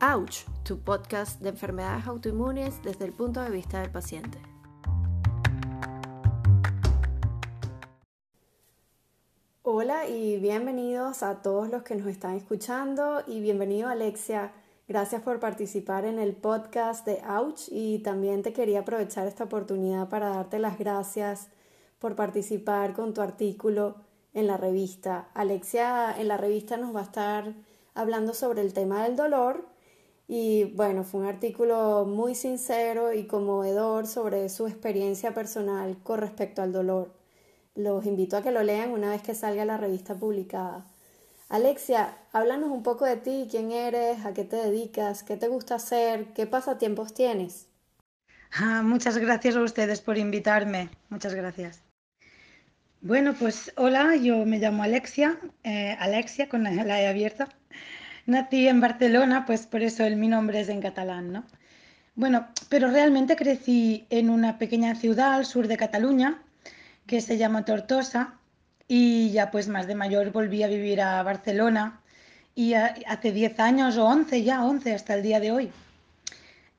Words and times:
Ouch, 0.00 0.44
tu 0.62 0.78
podcast 0.78 1.40
de 1.40 1.48
enfermedades 1.48 2.06
autoinmunes 2.06 2.80
desde 2.84 3.04
el 3.04 3.12
punto 3.12 3.42
de 3.42 3.50
vista 3.50 3.80
del 3.80 3.90
paciente. 3.90 4.38
Hola 9.64 10.06
y 10.06 10.38
bienvenidos 10.38 11.24
a 11.24 11.42
todos 11.42 11.68
los 11.68 11.82
que 11.82 11.96
nos 11.96 12.06
están 12.06 12.36
escuchando 12.36 13.24
y 13.26 13.40
bienvenido 13.40 13.88
Alexia. 13.88 14.52
Gracias 14.86 15.20
por 15.22 15.40
participar 15.40 16.04
en 16.04 16.20
el 16.20 16.36
podcast 16.36 17.04
de 17.04 17.20
Ouch 17.26 17.62
y 17.68 17.98
también 17.98 18.44
te 18.44 18.52
quería 18.52 18.80
aprovechar 18.80 19.26
esta 19.26 19.44
oportunidad 19.44 20.08
para 20.08 20.28
darte 20.28 20.60
las 20.60 20.78
gracias 20.78 21.48
por 21.98 22.14
participar 22.14 22.92
con 22.92 23.14
tu 23.14 23.20
artículo 23.20 23.96
en 24.32 24.46
la 24.46 24.58
revista. 24.58 25.28
Alexia 25.34 26.14
en 26.16 26.28
la 26.28 26.36
revista 26.36 26.76
nos 26.76 26.94
va 26.94 27.00
a 27.00 27.04
estar 27.04 27.52
hablando 27.94 28.32
sobre 28.32 28.60
el 28.60 28.72
tema 28.72 29.02
del 29.02 29.16
dolor 29.16 29.76
y 30.28 30.64
bueno, 30.74 31.04
fue 31.04 31.22
un 31.22 31.26
artículo 31.26 32.04
muy 32.04 32.34
sincero 32.34 33.14
y 33.14 33.26
conmovedor 33.26 34.06
sobre 34.06 34.50
su 34.50 34.66
experiencia 34.66 35.32
personal 35.32 35.96
con 36.02 36.20
respecto 36.20 36.60
al 36.60 36.70
dolor. 36.72 37.14
Los 37.74 38.04
invito 38.04 38.36
a 38.36 38.42
que 38.42 38.52
lo 38.52 38.62
lean 38.62 38.90
una 38.90 39.10
vez 39.10 39.22
que 39.22 39.34
salga 39.34 39.64
la 39.64 39.78
revista 39.78 40.14
publicada. 40.14 40.86
Alexia, 41.48 42.18
háblanos 42.32 42.70
un 42.70 42.82
poco 42.82 43.06
de 43.06 43.16
ti, 43.16 43.48
quién 43.50 43.72
eres, 43.72 44.26
a 44.26 44.34
qué 44.34 44.44
te 44.44 44.56
dedicas, 44.56 45.22
qué 45.22 45.38
te 45.38 45.48
gusta 45.48 45.76
hacer, 45.76 46.26
qué 46.34 46.46
pasatiempos 46.46 47.14
tienes. 47.14 47.66
Ah, 48.52 48.82
muchas 48.84 49.16
gracias 49.16 49.56
a 49.56 49.62
ustedes 49.62 50.02
por 50.02 50.18
invitarme. 50.18 50.90
Muchas 51.08 51.32
gracias. 51.34 51.82
Bueno, 53.00 53.34
pues 53.38 53.72
hola, 53.76 54.16
yo 54.16 54.44
me 54.44 54.58
llamo 54.58 54.82
Alexia, 54.82 55.38
eh, 55.62 55.96
Alexia 55.98 56.50
con 56.50 56.64
la 56.64 57.00
E 57.00 57.06
abierta. 57.06 57.48
Nací 58.28 58.68
en 58.68 58.82
Barcelona, 58.82 59.46
pues 59.46 59.66
por 59.66 59.82
eso 59.82 60.04
mi 60.10 60.28
nombre 60.28 60.60
es 60.60 60.68
en 60.68 60.82
catalán, 60.82 61.32
¿no? 61.32 61.44
Bueno, 62.14 62.46
pero 62.68 62.90
realmente 62.90 63.36
crecí 63.36 64.06
en 64.10 64.28
una 64.28 64.58
pequeña 64.58 64.94
ciudad 64.96 65.32
al 65.32 65.46
sur 65.46 65.66
de 65.66 65.78
Cataluña 65.78 66.42
que 67.06 67.22
se 67.22 67.38
llama 67.38 67.64
Tortosa 67.64 68.34
y 68.86 69.30
ya 69.30 69.50
pues 69.50 69.68
más 69.68 69.86
de 69.86 69.94
mayor 69.94 70.30
volví 70.30 70.62
a 70.62 70.68
vivir 70.68 71.00
a 71.00 71.22
Barcelona 71.22 72.00
y 72.54 72.74
hace 72.74 73.32
10 73.32 73.60
años 73.60 73.96
o 73.96 74.04
11 74.04 74.42
ya, 74.42 74.62
11 74.62 74.94
hasta 74.94 75.14
el 75.14 75.22
día 75.22 75.40
de 75.40 75.50
hoy. 75.50 75.70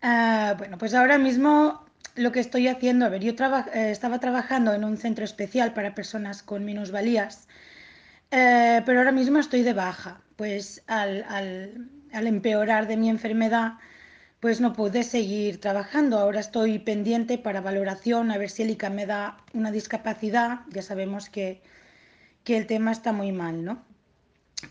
Ah, 0.03 0.53
bueno, 0.55 0.77
pues 0.77 0.93
ahora 0.93 1.17
mismo 1.17 1.83
lo 2.13 2.31
que 2.31 2.41
estoy 2.41 2.67
haciendo, 2.67 3.07
a 3.07 3.09
ver, 3.09 3.23
yo 3.23 3.31
eh, 3.31 3.89
estaba 3.89 4.19
trabajando 4.19 4.71
en 4.75 4.83
un 4.83 4.97
centro 4.97 5.25
especial 5.25 5.73
para 5.73 5.95
personas 5.95 6.43
con 6.43 6.63
minusvalías, 6.63 7.47
eh, 8.29 8.83
pero 8.85 8.99
ahora 8.99 9.11
mismo 9.11 9.39
estoy 9.39 9.63
de 9.63 9.73
baja, 9.73 10.21
pues 10.39 10.83
al, 10.87 11.25
al, 12.13 12.27
empeorar 12.27 12.87
de 12.87 12.95
mi 12.95 13.09
enfermedad, 13.09 13.73
pues 14.39 14.61
no 14.61 14.71
pude 14.71 15.03
seguir 15.03 15.59
trabajando. 15.59 16.17
Ahora 16.17 16.39
estoy 16.39 16.79
pendiente 16.79 17.37
para 17.37 17.59
valoración, 17.59 18.31
a 18.31 18.37
ver 18.37 18.49
si 18.49 18.63
el 18.63 18.69
ICA 18.69 18.89
me 18.89 19.05
da 19.05 19.43
una 19.53 19.69
discapacidad. 19.69 20.61
Ya 20.69 20.81
sabemos 20.81 21.29
que, 21.29 21.61
que 22.45 22.55
el 22.55 22.67
tema 22.67 22.93
está 22.93 23.11
muy 23.11 23.33
mal, 23.33 23.65
¿no? 23.65 23.83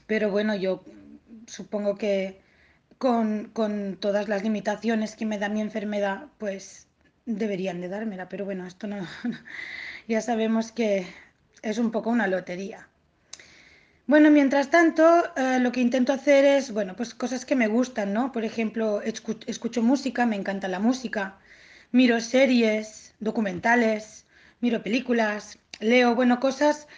Pero 0.07 0.31
bueno, 0.31 0.57
yo 0.57 0.83
supongo 1.47 1.97
que 1.97 2.41
con, 2.97 3.51
con 3.53 3.99
todas 4.01 4.27
las 4.27 4.43
limitaciones 4.43 5.17
que 5.17 5.27
me 5.27 5.39
da 5.39 5.51
mi 5.51 5.61
enfermedad, 5.61 6.29
pues 6.39 6.87
deberían 7.27 7.83
de 7.83 7.89
dármela, 7.89 8.31
pero 8.31 8.47
bueno, 8.47 8.67
esto 8.67 8.87
no, 8.87 9.07
ya 10.09 10.23
sabemos 10.23 10.73
que 10.73 11.07
es 11.61 11.77
un 11.77 11.91
poco 11.91 12.09
una 12.09 12.27
lotería. 12.27 12.88
Bueno, 14.09 14.31
mientras 14.31 14.71
tanto, 14.71 15.05
eh, 15.37 15.61
lo 15.61 15.71
que 15.71 15.81
intento 15.81 16.13
hacer 16.13 16.45
es, 16.45 16.73
bueno, 16.73 16.97
pues 16.97 17.15
cosas 17.15 17.45
que 17.45 17.55
me 17.55 17.69
gustan, 17.69 18.13
¿no? 18.13 18.33
Por 18.33 18.45
ejemplo, 18.45 19.03
escucho 19.03 19.83
música, 19.83 20.25
me 20.27 20.35
encanta 20.37 20.67
la 20.67 20.81
música, 20.81 21.39
miro 21.93 22.19
series, 22.21 23.15
documentales, 23.21 24.27
miro 24.61 24.83
películas, 24.83 25.59
leo, 25.81 26.15
bueno, 26.17 26.41
cosas 26.41 26.89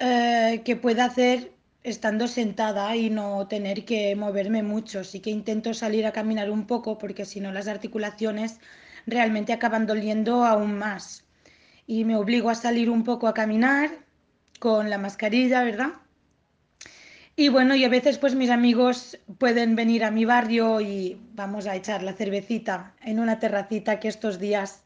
eh, 0.00 0.62
que 0.64 0.74
pueda 0.76 1.04
hacer 1.06 1.52
estando 1.82 2.28
sentada 2.28 2.96
y 2.96 3.10
no 3.10 3.46
tener 3.46 3.84
que 3.84 4.16
moverme 4.16 4.62
mucho. 4.62 5.04
Sí 5.04 5.20
que 5.20 5.30
intento 5.30 5.74
salir 5.74 6.06
a 6.06 6.12
caminar 6.12 6.50
un 6.50 6.66
poco 6.66 6.98
porque 6.98 7.26
si 7.26 7.40
no 7.40 7.52
las 7.52 7.68
articulaciones 7.68 8.58
realmente 9.06 9.52
acaban 9.52 9.86
doliendo 9.86 10.44
aún 10.46 10.78
más. 10.78 11.24
Y 11.86 12.04
me 12.06 12.16
obligo 12.16 12.50
a 12.50 12.54
salir 12.56 12.90
un 12.90 13.04
poco 13.04 13.28
a 13.28 13.34
caminar 13.34 13.90
con 14.60 14.90
la 14.90 14.98
mascarilla, 14.98 15.62
¿verdad? 15.64 15.94
Y 17.36 17.48
bueno, 17.48 17.74
y 17.74 17.84
a 17.84 17.88
veces 17.88 18.18
pues 18.18 18.34
mis 18.34 18.50
amigos 18.50 19.18
pueden 19.38 19.74
venir 19.74 20.04
a 20.04 20.12
mi 20.12 20.24
barrio 20.24 20.80
y 20.80 21.20
vamos 21.34 21.66
a 21.66 21.74
echar 21.74 22.02
la 22.02 22.12
cervecita 22.12 22.94
en 23.02 23.18
una 23.18 23.40
terracita 23.40 23.98
que 23.98 24.08
estos 24.08 24.38
días 24.38 24.84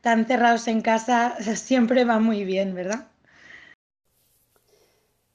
tan 0.00 0.24
cerrados 0.24 0.68
en 0.68 0.80
casa 0.80 1.36
siempre 1.56 2.04
va 2.04 2.18
muy 2.18 2.44
bien, 2.44 2.74
¿verdad? 2.74 3.08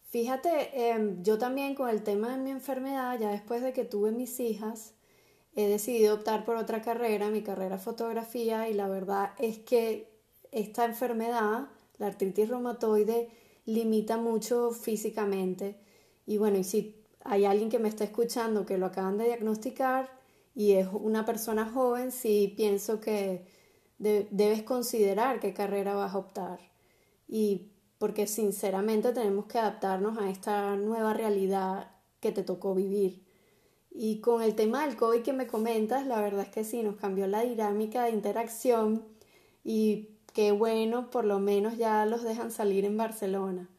Fíjate, 0.09 0.90
em, 0.90 1.22
yo 1.22 1.38
también 1.38 1.75
con 1.75 1.90
el 1.90 2.01
tema 2.01 2.29
de 2.29 2.38
mi 2.38 2.50
enfermedad, 2.50 3.19
ya 3.19 3.29
después 3.29 3.62
de 3.62 3.74
que 3.74 3.85
tuve 3.85 4.12
mis 4.12 4.39
hijas, 4.39 4.94
he 5.56 5.68
decidido 5.68 6.16
optar 6.16 6.44
por 6.45 6.56
otra 6.56 6.81
carrera, 6.81 7.29
mi 7.29 7.44
carrera 7.44 7.78
fotografía, 7.78 8.69
y 8.69 8.74
la 8.74 8.88
verdad 8.88 9.31
es 9.38 9.59
que 9.59 10.09
esta 10.51 10.85
enfermedad, 10.85 11.68
la 11.97 12.07
artritis 12.07 12.50
reumatoide, 12.50 13.29
limita 13.66 14.18
mucho 14.18 14.72
físicamente. 14.72 15.78
Y 16.28 16.38
bueno, 16.38 16.60
y 16.60 16.64
si 16.64 16.96
hay 17.24 17.46
alguien 17.46 17.70
que 17.70 17.80
me 17.80 17.90
está 17.90 18.04
escuchando 18.04 18.66
que 18.68 18.78
lo 18.78 18.86
acaban 18.86 19.18
de 19.18 19.26
diagnosticar 19.26 20.12
y 20.54 20.74
es 20.74 20.88
una 20.92 21.26
persona 21.26 21.70
joven, 21.70 22.12
sí 22.12 22.54
pienso 22.56 23.00
que 23.00 23.48
debes 23.98 24.62
considerar 24.64 25.40
qué 25.40 25.54
carrera 25.54 25.96
vas 25.96 26.14
a 26.14 26.18
optar. 26.20 26.60
Y 27.28 27.72
porque 27.98 28.28
sinceramente 28.28 29.14
tenemos 29.14 29.46
que 29.46 29.58
adaptarnos 29.58 30.18
a 30.20 30.30
esta 30.30 30.76
nueva 30.76 31.14
realidad 31.14 31.92
que 32.20 32.32
te 32.32 32.44
tocó 32.44 32.76
vivir. 32.76 33.24
Y 33.90 34.20
con 34.20 34.44
el 34.44 34.54
tema 34.54 34.86
del 34.86 34.98
COVID 34.98 35.24
que 35.24 35.34
me 35.34 35.48
comentas, 35.48 36.06
la 36.06 36.22
verdad 36.22 36.44
es 36.44 36.50
que 36.50 36.64
sí, 36.64 36.84
nos 36.84 36.98
cambió 36.98 37.26
la 37.28 37.42
dinámica 37.42 38.04
de 38.04 38.12
interacción 38.12 39.06
y 39.64 40.10
qué 40.34 40.52
bueno, 40.52 41.10
por 41.10 41.26
lo 41.26 41.40
menos 41.40 41.78
ya 41.78 42.06
los 42.06 42.24
dejan 42.24 42.52
salir 42.52 42.86
en 42.86 42.98
Barcelona. 42.98 43.70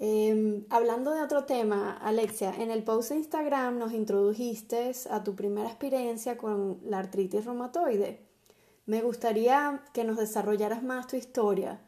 Em, 0.00 0.64
hablando 0.70 1.12
de 1.12 1.22
otro 1.22 1.44
tema, 1.44 1.98
Alexia, 1.98 2.54
en 2.56 2.70
el 2.70 2.84
post 2.84 3.10
de 3.10 3.16
Instagram 3.16 3.78
nos 3.78 3.92
introdujiste 3.92 4.92
a 5.10 5.24
tu 5.24 5.34
primera 5.34 5.68
experiencia 5.68 6.36
con 6.36 6.78
la 6.84 7.00
artritis 7.00 7.44
reumatoide. 7.44 8.20
Me 8.86 9.02
gustaría 9.02 9.82
que 9.92 10.04
nos 10.04 10.16
desarrollaras 10.16 10.82
más 10.82 11.08
tu 11.08 11.16
historia 11.16 11.80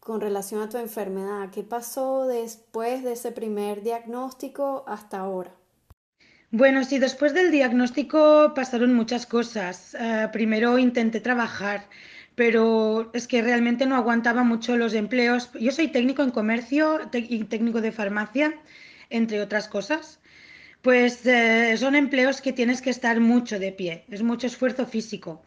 con 0.00 0.20
relación 0.20 0.62
a 0.62 0.68
tu 0.68 0.78
enfermedad. 0.78 1.50
¿Qué 1.50 1.62
pasó 1.62 2.26
después 2.26 3.04
de 3.04 3.12
ese 3.12 3.32
primer 3.32 3.82
diagnóstico 3.82 4.84
hasta 4.88 5.18
ahora? 5.18 5.52
Bueno, 6.50 6.84
sí, 6.84 6.98
después 6.98 7.32
del 7.34 7.50
diagnóstico 7.50 8.52
pasaron 8.54 8.94
muchas 8.94 9.26
cosas. 9.26 9.94
Eh, 9.94 10.28
primero 10.32 10.78
intenté 10.78 11.20
trabajar, 11.20 11.88
pero 12.34 13.10
es 13.14 13.26
que 13.26 13.42
realmente 13.42 13.86
no 13.86 13.96
aguantaba 13.96 14.42
mucho 14.42 14.76
los 14.76 14.94
empleos. 14.94 15.50
Yo 15.60 15.70
soy 15.70 15.88
técnico 15.88 16.22
en 16.22 16.30
comercio 16.30 17.00
y 17.12 17.44
técnico 17.44 17.80
de 17.80 17.92
farmacia, 17.92 18.54
entre 19.10 19.40
otras 19.40 19.68
cosas. 19.68 20.20
Pues 20.80 21.24
eh, 21.26 21.76
son 21.76 21.94
empleos 21.94 22.40
que 22.40 22.52
tienes 22.52 22.82
que 22.82 22.90
estar 22.90 23.20
mucho 23.20 23.58
de 23.58 23.72
pie, 23.72 24.04
es 24.10 24.22
mucho 24.22 24.46
esfuerzo 24.46 24.86
físico. 24.86 25.42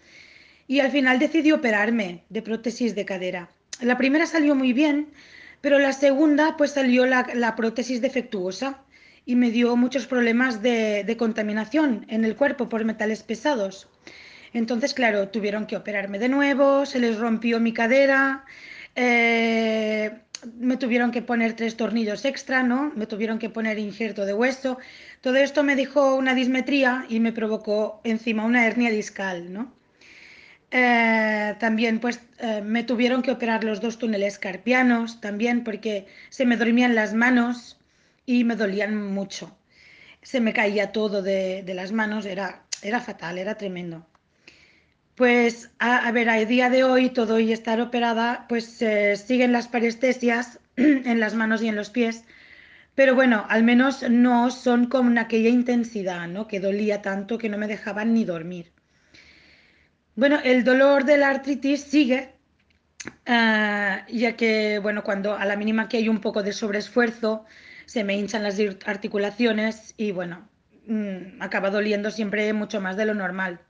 Y 0.67 0.79
al 0.79 0.91
final 0.91 1.19
decidí 1.19 1.51
operarme 1.51 2.23
de 2.29 2.41
prótesis 2.41 2.95
de 2.95 3.05
cadera. 3.05 3.49
La 3.81 3.97
primera 3.97 4.25
salió 4.25 4.55
muy 4.55 4.71
bien, 4.71 5.09
pero 5.61 5.77
la 5.79 5.91
segunda 5.91 6.55
pues 6.57 6.71
salió 6.71 7.05
la 7.05 7.55
prótesis 7.55 8.01
defectuosa 8.01 8.85
y 9.25 9.35
me 9.35 9.51
dio 9.51 9.75
muchos 9.75 10.05
problemas 10.05 10.61
de, 10.61 11.15
contaminación 11.17 12.05
en 12.09 12.23
el 12.23 12.35
cuerpo 12.35 12.69
por 12.69 12.85
metales 12.85 13.23
pesados. 13.23 13.87
Entonces, 14.55 14.93
claro, 14.93 15.27
tuvieron 15.27 15.67
que 15.67 15.75
operarme 15.75 16.17
de 16.17 16.29
nuevo, 16.29 16.85
se 16.85 16.99
les 16.99 17.17
rompió 17.17 17.59
mi 17.59 17.73
cadera, 17.73 18.45
eh, 18.95 20.11
me 20.57 20.77
tuvieron 20.77 21.11
que 21.11 21.21
poner 21.21 21.57
tres 21.57 21.75
tornillos 21.75 22.23
extra, 22.23 22.63
¿no? 22.63 22.93
Me 22.95 23.05
tuvieron 23.05 23.37
que 23.37 23.49
poner 23.49 23.77
injerto 23.79 24.25
de 24.25 24.33
hueso. 24.33 24.77
Todo 25.19 25.35
esto 25.35 25.63
me 25.63 25.75
dejó 25.75 26.15
una 26.15 26.33
dismetría 26.33 27.05
y 27.09 27.19
me 27.19 27.33
provocó 27.33 27.99
encima 28.05 28.45
una 28.45 28.65
hernia 28.65 28.91
discal, 28.91 29.51
¿no? 29.51 29.73
Eh, 30.71 31.55
también 31.59 31.99
pues 31.99 32.21
eh, 32.39 32.61
me 32.61 32.83
tuvieron 32.83 33.21
que 33.23 33.31
operar 33.31 33.65
los 33.65 33.81
dos 33.81 33.97
túneles 33.97 34.39
carpianos 34.39 35.19
también 35.19 35.65
porque 35.65 36.07
se 36.29 36.45
me 36.45 36.55
dormían 36.55 36.95
las 36.95 37.13
manos 37.13 37.77
y 38.25 38.45
me 38.45 38.55
dolían 38.55 38.95
mucho. 38.95 39.57
Se 40.21 40.39
me 40.39 40.53
caía 40.53 40.93
todo 40.93 41.21
de, 41.21 41.63
las 41.75 41.91
manos, 41.91 42.25
era, 42.25 42.63
era 42.81 43.01
fatal, 43.01 43.37
era 43.37 43.55
tremendo. 43.55 44.07
Pues 45.15 45.71
a, 45.79 46.11
ver, 46.11 46.29
a 46.29 46.43
día 46.45 46.69
de 46.69 46.83
hoy 46.83 47.09
todo 47.09 47.39
y 47.39 47.53
estar 47.53 47.79
operada, 47.79 48.45
pues 48.49 48.83
siguen 49.25 49.53
las 49.53 49.67
parestesias 49.69 50.59
en 50.75 51.19
las 51.21 51.35
manos 51.35 51.61
y 51.63 51.69
en 51.69 51.75
los 51.75 51.89
pies, 51.89 52.25
Pero 52.95 53.15
bueno, 53.15 53.45
al 53.49 53.63
menos 53.63 54.09
no 54.09 54.51
son 54.51 54.87
con 54.87 55.17
aquella 55.19 55.49
intensidad, 55.49 56.27
¿no? 56.29 56.47
Que 56.47 56.59
dolía 56.61 57.01
tanto 57.01 57.37
que 57.37 57.49
no 57.49 57.57
me 57.57 57.67
dejaban 57.67 58.13
ni 58.13 58.25
dormir. 58.25 58.73
Bueno, 60.15 60.39
el 60.43 60.63
dolor 60.63 61.05
de 61.05 61.17
la 61.17 61.29
artritis 61.29 61.81
sigue, 61.83 62.35
ah, 63.27 64.05
ya 64.09 64.35
que, 64.37 64.79
bueno, 64.79 65.03
cuando 65.03 65.35
a 65.37 65.45
la 65.45 65.55
mínima 65.57 65.89
que 65.89 65.97
hay 65.97 66.09
un 66.09 66.21
poco 66.21 66.43
de 66.43 66.53
sobreesfuerzo, 66.53 67.45
se 67.85 68.03
me 68.03 68.15
hinchan 68.17 68.43
las 68.43 68.59
articulaciones 68.85 69.93
y, 69.97 70.11
bueno, 70.11 70.49
mm, 70.87 71.41
acaba 71.41 71.69
doliendo 71.69 72.11
siempre 72.11 72.51
mucho 72.53 72.81
más 72.81 72.97
de 72.97 73.05
lo 73.05 73.13
normal. 73.13 73.64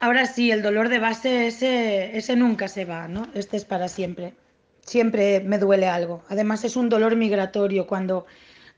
Ahora 0.00 0.26
sí, 0.26 0.50
el 0.52 0.62
dolor 0.62 0.88
de 0.88 1.00
base, 1.00 1.48
ese, 1.48 2.16
ese 2.16 2.36
nunca 2.36 2.68
se 2.68 2.84
va, 2.84 3.08
¿no? 3.08 3.26
Este 3.34 3.56
es 3.56 3.64
para 3.64 3.88
siempre. 3.88 4.34
Siempre 4.80 5.40
me 5.40 5.58
duele 5.58 5.88
algo. 5.88 6.22
Además, 6.28 6.64
es 6.64 6.76
un 6.76 6.88
dolor 6.88 7.16
migratorio 7.16 7.86
cuando 7.86 8.26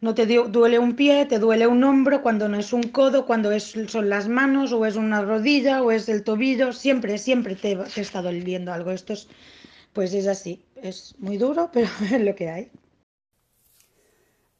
no 0.00 0.14
te 0.14 0.26
duele 0.26 0.78
un 0.78 0.96
pie, 0.96 1.26
te 1.26 1.38
duele 1.38 1.66
un 1.66 1.84
hombro, 1.84 2.22
cuando 2.22 2.48
no 2.48 2.58
es 2.58 2.72
un 2.72 2.84
codo, 2.84 3.26
cuando 3.26 3.52
es, 3.52 3.74
son 3.88 4.08
las 4.08 4.28
manos, 4.28 4.72
o 4.72 4.86
es 4.86 4.96
una 4.96 5.20
rodilla, 5.20 5.82
o 5.82 5.90
es 5.90 6.08
el 6.08 6.24
tobillo, 6.24 6.72
siempre, 6.72 7.18
siempre 7.18 7.54
te, 7.54 7.76
te 7.76 8.00
está 8.00 8.22
doliendo 8.22 8.72
algo. 8.72 8.90
Esto 8.90 9.12
es, 9.12 9.28
pues 9.92 10.14
es 10.14 10.26
así, 10.26 10.64
es 10.76 11.14
muy 11.18 11.36
duro, 11.36 11.68
pero 11.72 11.88
es 12.10 12.20
lo 12.20 12.34
que 12.34 12.48
hay. 12.48 12.70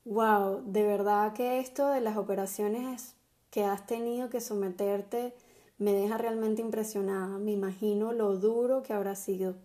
Wow, 0.04 0.62
de 0.66 0.82
verdad 0.82 1.32
que 1.32 1.60
esto 1.60 1.88
de 1.88 2.02
las 2.02 2.18
operaciones 2.18 3.14
que 3.50 3.64
has 3.64 3.86
tenido 3.86 4.28
que 4.28 4.40
someterte 4.40 5.34
me 5.80 5.92
deja 5.92 6.18
realmente 6.18 6.62
impresionada. 6.62 7.38
Me 7.38 7.52
imagino 7.52 8.12
lo 8.12 8.36
duro 8.36 8.82
que 8.82 8.92
habrá 8.92 9.16
sido. 9.16 9.56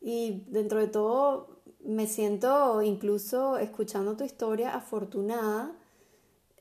Y 0.00 0.44
dentro 0.48 0.78
de 0.78 0.86
todo, 0.86 1.48
me 1.84 2.06
siento 2.06 2.82
incluso 2.82 3.58
escuchando 3.58 4.16
tu 4.16 4.24
historia 4.24 4.76
afortunada 4.76 5.74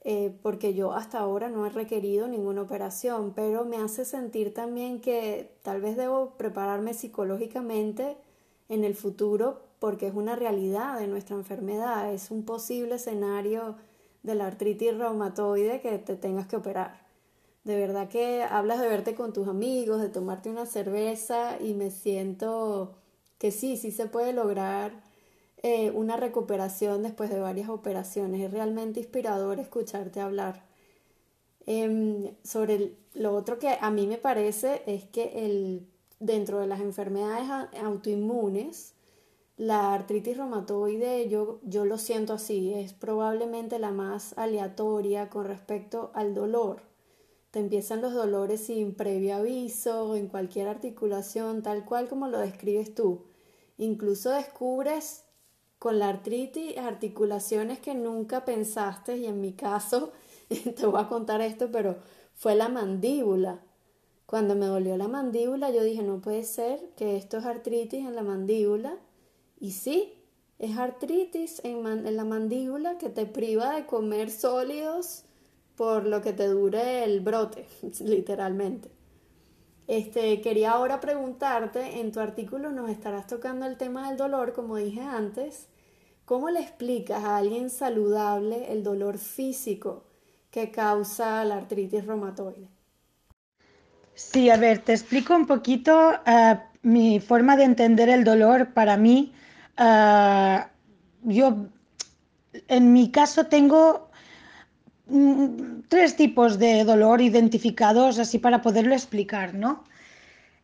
eh, 0.07 0.37
porque 0.43 0.73
yo 0.75 0.93
hasta 0.93 1.19
ahora 1.19 1.49
no 1.49 1.65
he 1.65 1.69
requerido 1.69 2.27
ninguna 2.27 2.61
operación, 2.61 3.33
pero 3.35 3.65
me 3.65 3.77
hace 3.77 4.05
sentir 4.05 4.53
también 4.53 5.01
que 5.01 5.57
tal 5.63 5.81
vez 5.81 5.97
debo 5.97 6.37
prepararme 6.37 6.93
psicológicamente 6.93 8.15
en 8.69 8.83
el 8.83 8.95
futuro 8.95 9.63
porque 9.79 10.07
es 10.07 10.13
una 10.13 10.35
realidad 10.35 10.99
de 10.99 11.07
nuestra 11.07 11.35
enfermedad, 11.35 12.13
es 12.13 12.31
un 12.31 12.45
posible 12.45 12.95
escenario 12.95 13.75
de 14.23 14.35
la 14.35 14.47
artritis 14.47 14.97
reumatoide 14.97 15.81
que 15.81 15.97
te 15.97 16.15
tengas 16.15 16.47
que 16.47 16.55
operar. 16.55 17.04
De 17.65 17.75
verdad 17.75 18.07
que 18.09 18.43
hablas 18.43 18.79
de 18.79 18.87
verte 18.87 19.15
con 19.15 19.33
tus 19.33 19.47
amigos, 19.47 19.99
de 19.99 20.09
tomarte 20.09 20.49
una 20.49 20.67
cerveza 20.67 21.57
y 21.59 21.73
me 21.73 21.89
siento 21.89 22.95
que 23.39 23.51
sí, 23.51 23.75
sí 23.75 23.91
se 23.91 24.05
puede 24.05 24.33
lograr 24.33 25.03
eh, 25.63 25.89
una 25.91 26.15
recuperación 26.15 27.01
después 27.01 27.31
de 27.31 27.39
varias 27.39 27.69
operaciones. 27.69 28.41
Es 28.41 28.51
realmente 28.51 28.99
inspirador 28.99 29.59
escucharte 29.59 30.21
hablar. 30.21 30.63
Em, 31.65 32.35
sobre 32.43 32.93
lo 33.15 33.33
otro 33.33 33.57
que 33.57 33.77
a 33.81 33.89
mí 33.89 34.05
me 34.05 34.19
parece 34.19 34.83
es 34.85 35.05
que 35.05 35.45
el, 35.45 35.87
dentro 36.19 36.59
de 36.59 36.67
las 36.67 36.81
enfermedades 36.81 37.49
autoinmunes, 37.83 38.93
la 39.57 39.93
artritis 39.93 40.37
reumatoide 40.37 41.27
yo, 41.29 41.59
yo 41.63 41.85
lo 41.85 41.97
siento 41.97 42.33
así, 42.33 42.73
es 42.75 42.93
probablemente 42.93 43.79
la 43.79 43.91
más 43.91 44.37
aleatoria 44.37 45.29
con 45.29 45.45
respecto 45.45 46.11
al 46.13 46.35
dolor. 46.35 46.94
Te 47.55 47.61
empiezan 47.61 48.01
los 48.01 48.13
dolores 48.13 48.65
sin 48.65 48.95
previo 48.95 49.37
aviso, 49.37 50.17
en 50.17 50.27
cualquier 50.27 50.67
articulación, 50.67 51.63
tal 51.63 51.85
cual 51.85 52.09
como 52.09 52.27
lo 52.27 52.37
describes 52.37 52.93
tú. 52.93 53.27
Incluso 53.77 54.31
descubres 54.31 55.23
con 55.79 55.97
la 55.97 56.09
artritis, 56.09 56.77
articulaciones 56.77 57.79
que 57.79 57.95
nunca 57.95 58.43
pensaste, 58.43 59.15
y 59.15 59.27
en 59.27 59.39
mi 59.39 59.53
caso, 59.53 60.11
te 60.49 60.85
voy 60.85 61.01
a 61.01 61.07
contar 61.07 61.39
esto, 61.39 61.69
pero 61.71 61.95
fue 62.33 62.55
la 62.55 62.67
mandíbula. 62.67 63.61
Cuando 64.25 64.55
me 64.55 64.65
dolió 64.65 64.97
la 64.97 65.07
mandíbula, 65.07 65.71
yo 65.71 65.81
dije, 65.81 66.03
no 66.03 66.19
puede 66.19 66.43
ser 66.43 66.81
que 66.97 67.15
esto 67.15 67.37
es 67.37 67.45
artritis 67.45 68.05
en 68.05 68.15
la 68.15 68.23
mandíbula. 68.23 68.97
Y 69.61 69.71
sí, 69.71 70.11
es 70.59 70.77
artritis 70.77 71.61
en, 71.63 71.87
en 71.87 72.17
la 72.17 72.25
mandíbula 72.25 72.97
que 72.97 73.07
te 73.07 73.25
priva 73.25 73.73
de 73.77 73.85
comer 73.85 74.29
sólidos 74.29 75.23
por 75.75 76.05
lo 76.05 76.21
que 76.21 76.33
te 76.33 76.47
dure 76.47 77.03
el 77.03 77.21
brote, 77.21 77.67
literalmente. 78.01 78.89
Este, 79.87 80.41
quería 80.41 80.71
ahora 80.71 80.99
preguntarte, 80.99 81.99
en 81.99 82.11
tu 82.11 82.19
artículo 82.19 82.71
nos 82.71 82.89
estarás 82.89 83.27
tocando 83.27 83.65
el 83.65 83.77
tema 83.77 84.07
del 84.09 84.17
dolor, 84.17 84.53
como 84.53 84.77
dije 84.77 85.01
antes, 85.01 85.67
¿Cómo 86.25 86.49
le 86.49 86.59
explicas 86.59 87.23
a 87.23 87.37
alguien 87.37 87.69
saludable 87.69 88.71
el 88.71 88.83
dolor 88.83 89.19
físico 89.19 90.05
que 90.49 90.71
causa 90.71 91.45
la 91.45 91.57
artritis 91.57 92.03
reumatoide? 92.03 92.67
Sí, 94.15 94.49
a 94.49 94.57
ver, 94.57 94.79
te 94.79 94.93
explico 94.93 95.35
un 95.35 95.45
poquito 95.45 96.13
uh, 96.25 96.55
mi 96.81 97.19
forma 97.19 97.55
de 97.55 97.65
entender 97.65 98.09
el 98.09 98.23
dolor. 98.23 98.73
Para 98.73 98.97
mí, 98.97 99.33
uh, 99.77 100.65
yo, 101.21 101.67
en 102.69 102.91
mi 102.91 103.11
caso, 103.11 103.45
tengo 103.45 104.04
tres 105.87 106.15
tipos 106.15 106.57
de 106.57 106.83
dolor 106.83 107.21
identificados 107.21 108.19
así 108.19 108.39
para 108.39 108.61
poderlo 108.61 108.93
explicar, 108.93 109.53
¿no? 109.53 109.83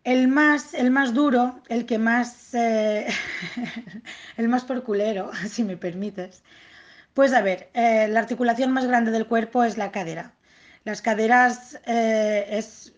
El 0.03 0.27
más, 0.27 0.73
el 0.73 0.89
más 0.89 1.13
duro, 1.13 1.61
el 1.69 1.85
que 1.85 1.99
más, 1.99 2.53
eh, 2.55 3.07
el 4.38 4.47
más 4.47 4.63
porculero, 4.65 5.31
si 5.49 5.63
me 5.63 5.77
permites. 5.77 6.43
Pues 7.13 7.33
a 7.33 7.41
ver, 7.41 7.69
eh, 7.73 8.07
la 8.07 8.19
articulación 8.19 8.71
más 8.71 8.88
grande 8.88 9.11
del 9.11 9.27
cuerpo 9.27 9.63
es 9.63 9.77
la 9.77 9.91
cadera. 9.91 10.33
Las 10.85 11.01
caderas 11.01 11.79
eh, 11.85 12.47
es, 12.49 12.94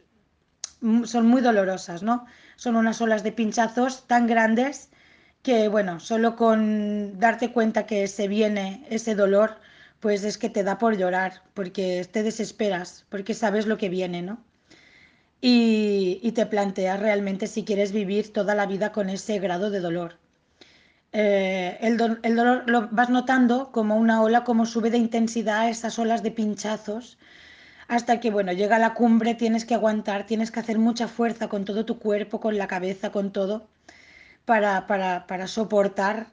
son 1.04 1.28
muy 1.28 1.42
dolorosas, 1.42 2.04
¿no? 2.04 2.26
Son 2.56 2.76
unas 2.76 3.02
olas 3.02 3.24
de 3.24 3.34
pinchazos 3.34 4.08
tan 4.08 4.28
grandes 4.28 4.90
que, 5.42 5.68
bueno, 5.68 6.00
solo 6.00 6.38
con 6.38 7.20
darte 7.20 7.52
cuenta 7.52 7.86
que 7.86 8.08
se 8.08 8.30
viene 8.30 8.86
ese 8.90 9.16
dolor, 9.16 9.58
pues 10.04 10.24
es 10.24 10.38
que 10.38 10.50
te 10.50 10.64
da 10.64 10.78
por 10.78 10.98
llorar, 10.98 11.42
porque 11.56 12.08
te 12.12 12.22
desesperas, 12.22 13.06
porque 13.10 13.34
sabes 13.34 13.66
lo 13.66 13.78
que 13.78 13.90
viene, 13.90 14.22
¿no? 14.22 14.38
y, 15.46 16.32
te 16.32 16.46
planteas 16.46 17.00
realmente 17.02 17.48
si 17.48 17.66
quieres 17.66 17.92
vivir 17.92 18.32
toda 18.32 18.56
la 18.56 18.66
vida 18.66 18.94
con 18.94 19.10
ese 19.10 19.40
grado 19.40 19.70
de 19.72 19.82
dolor. 19.82 20.18
Eh, 21.12 21.78
el, 21.82 21.98
dolor 21.98 22.64
lo 22.66 22.88
vas 22.92 23.10
notando 23.10 23.72
como 23.72 23.98
una 23.98 24.22
ola, 24.22 24.46
como 24.46 24.66
sube 24.66 24.90
de 24.90 24.98
intensidad 24.98 25.70
esas 25.70 26.00
olas 26.00 26.24
de 26.24 26.32
pinchazos, 26.32 27.18
hasta 27.90 28.22
que, 28.22 28.32
bueno, 28.32 28.54
llega 28.54 28.78
a 28.78 28.80
la 28.80 28.94
cumbre, 28.94 29.36
tienes 29.36 29.66
que 29.66 29.76
aguantar, 29.76 30.26
tienes 30.26 30.50
que 30.50 30.62
hacer 30.62 30.80
mucha 30.80 31.10
fuerza 31.10 31.50
con 31.50 31.66
todo 31.66 31.86
tu 31.86 32.00
cuerpo, 32.00 32.40
con 32.40 32.58
la 32.58 32.68
cabeza, 32.68 33.12
con 33.12 33.32
todo, 33.34 33.68
para, 34.46 34.88
para, 34.88 35.48
soportar 35.48 36.28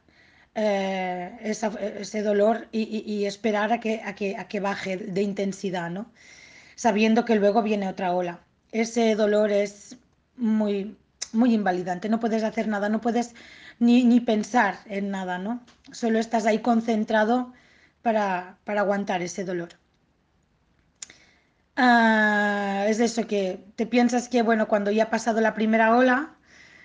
eh, 0.55 1.39
ese 1.43 2.23
dolor 2.23 2.69
y, 2.73 3.25
esperar 3.25 3.73
a 3.73 3.81
que, 3.81 4.03
a, 4.05 4.15
que, 4.15 4.37
a 4.37 4.49
que 4.49 4.61
baje 4.61 4.97
de 4.97 5.23
intensidad, 5.23 5.91
¿no? 5.91 6.11
Sabiendo 6.77 7.25
que 7.25 7.37
luego 7.37 7.63
viene 7.63 7.89
otra 7.89 8.13
ola 8.13 8.41
ese 8.73 9.15
dolor 9.15 9.51
es 9.51 9.97
muy, 10.37 10.97
muy 11.33 11.55
invalidante. 11.55 12.09
No 12.09 12.21
puedes 12.21 12.43
hacer 12.43 12.69
nada, 12.69 12.89
no 12.89 13.01
puedes 13.01 13.35
ni, 13.79 14.21
pensar 14.21 14.79
en 14.87 15.11
nada, 15.11 15.39
¿no? 15.39 15.63
Solo 15.93 16.19
estás 16.19 16.47
ahí 16.47 16.61
concentrado 16.61 17.53
para, 18.03 18.59
aguantar 18.67 19.23
ese 19.23 19.45
dolor. 19.45 19.71
Ah, 21.77 22.85
es 22.89 23.01
eso 23.01 23.27
que 23.27 23.65
te 23.77 23.87
piensas 23.87 24.29
que, 24.29 24.43
bueno, 24.43 24.69
cuando 24.69 24.91
ya 24.91 25.05
ha 25.05 25.11
pasado 25.11 25.41
la 25.41 25.55
primera 25.55 25.97
ola, 25.97 26.37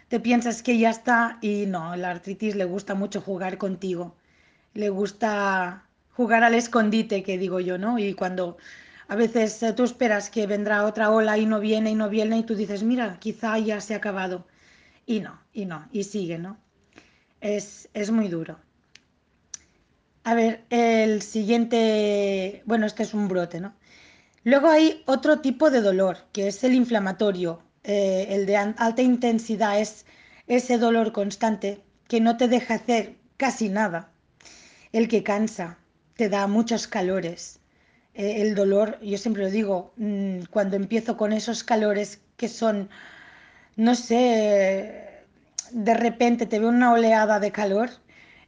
te 0.08 0.20
piensas 0.20 0.64
que 0.64 0.78
ya 0.78 0.90
está 0.90 1.38
y 1.42 1.66
no, 1.66 1.96
la 1.96 2.12
artritis 2.12 2.56
le 2.56 2.66
gusta 2.66 2.96
mucho 2.96 3.22
jugar 3.22 3.58
contigo. 3.58 4.16
Le 4.74 4.90
gusta 4.90 5.86
jugar 6.14 6.44
al 6.44 6.54
escondite, 6.56 7.24
que 7.24 7.38
digo 7.38 7.60
yo, 7.60 7.78
¿no? 7.78 8.00
Y 8.00 8.14
cuando 8.14 8.58
a 9.08 9.16
veces 9.16 9.62
eh, 9.64 9.74
tú 9.74 9.84
esperas 9.84 10.30
que 10.30 10.48
vendrá 10.48 10.86
otra 10.86 11.12
ola 11.12 11.38
y 11.38 11.46
no 11.46 11.60
viene 11.60 11.92
y 11.92 11.96
no 11.96 12.10
viene 12.10 12.38
y 12.38 12.44
tú 12.44 12.56
dices, 12.56 12.84
mira, 12.84 13.18
quizá 13.20 13.58
ya 13.60 13.82
se 13.82 13.94
ha 13.94 13.98
acabado. 13.98 14.46
Y 15.06 15.20
no, 15.20 15.40
y 15.54 15.66
no, 15.66 15.88
y 15.92 16.04
sigue, 16.04 16.38
¿no? 16.40 16.58
Es, 17.42 17.90
es 17.94 18.12
muy 18.12 18.28
duro. 18.28 18.60
A 20.24 20.34
ver, 20.34 20.66
el 20.72 21.22
siguiente, 21.22 22.64
bueno, 22.66 22.88
este 22.88 23.04
es 23.04 23.14
un 23.14 23.28
brote, 23.28 23.60
¿no? 23.60 23.76
Luego 24.44 24.70
hay 24.70 25.04
otro 25.06 25.40
tipo 25.40 25.70
de 25.70 25.82
dolor, 25.82 26.18
que 26.32 26.48
es 26.48 26.64
el 26.64 26.74
inflamatorio. 26.74 27.62
Eh, 27.88 28.28
el 28.32 28.46
de 28.48 28.58
alta 28.58 29.02
intensidad 29.02 29.80
es 29.80 30.06
ese 30.48 30.78
dolor 30.80 31.12
constante 31.12 31.82
que 32.08 32.20
no 32.20 32.36
te 32.36 32.48
deja 32.48 32.76
hacer 32.76 33.16
casi 33.38 33.70
nada. 33.70 34.10
El 34.92 35.08
que 35.08 35.24
cansa, 35.24 35.78
te 36.16 36.30
da 36.30 36.48
muchos 36.48 36.88
calores, 36.88 37.60
eh, 38.16 38.42
el 38.42 38.56
dolor, 38.56 39.00
yo 39.02 39.18
siempre 39.18 39.44
lo 39.44 39.52
digo, 39.52 39.94
mm, 39.98 40.46
cuando 40.50 40.78
empiezo 40.78 41.18
con 41.18 41.34
esos 41.34 41.64
calores 41.64 42.22
que 42.38 42.48
son, 42.48 42.90
no 43.76 43.96
sé, 43.96 45.24
de 45.72 45.94
repente 45.94 46.46
te 46.46 46.60
veo 46.60 46.70
una 46.70 46.94
oleada 46.94 47.40
de 47.40 47.52
calor 47.52 47.90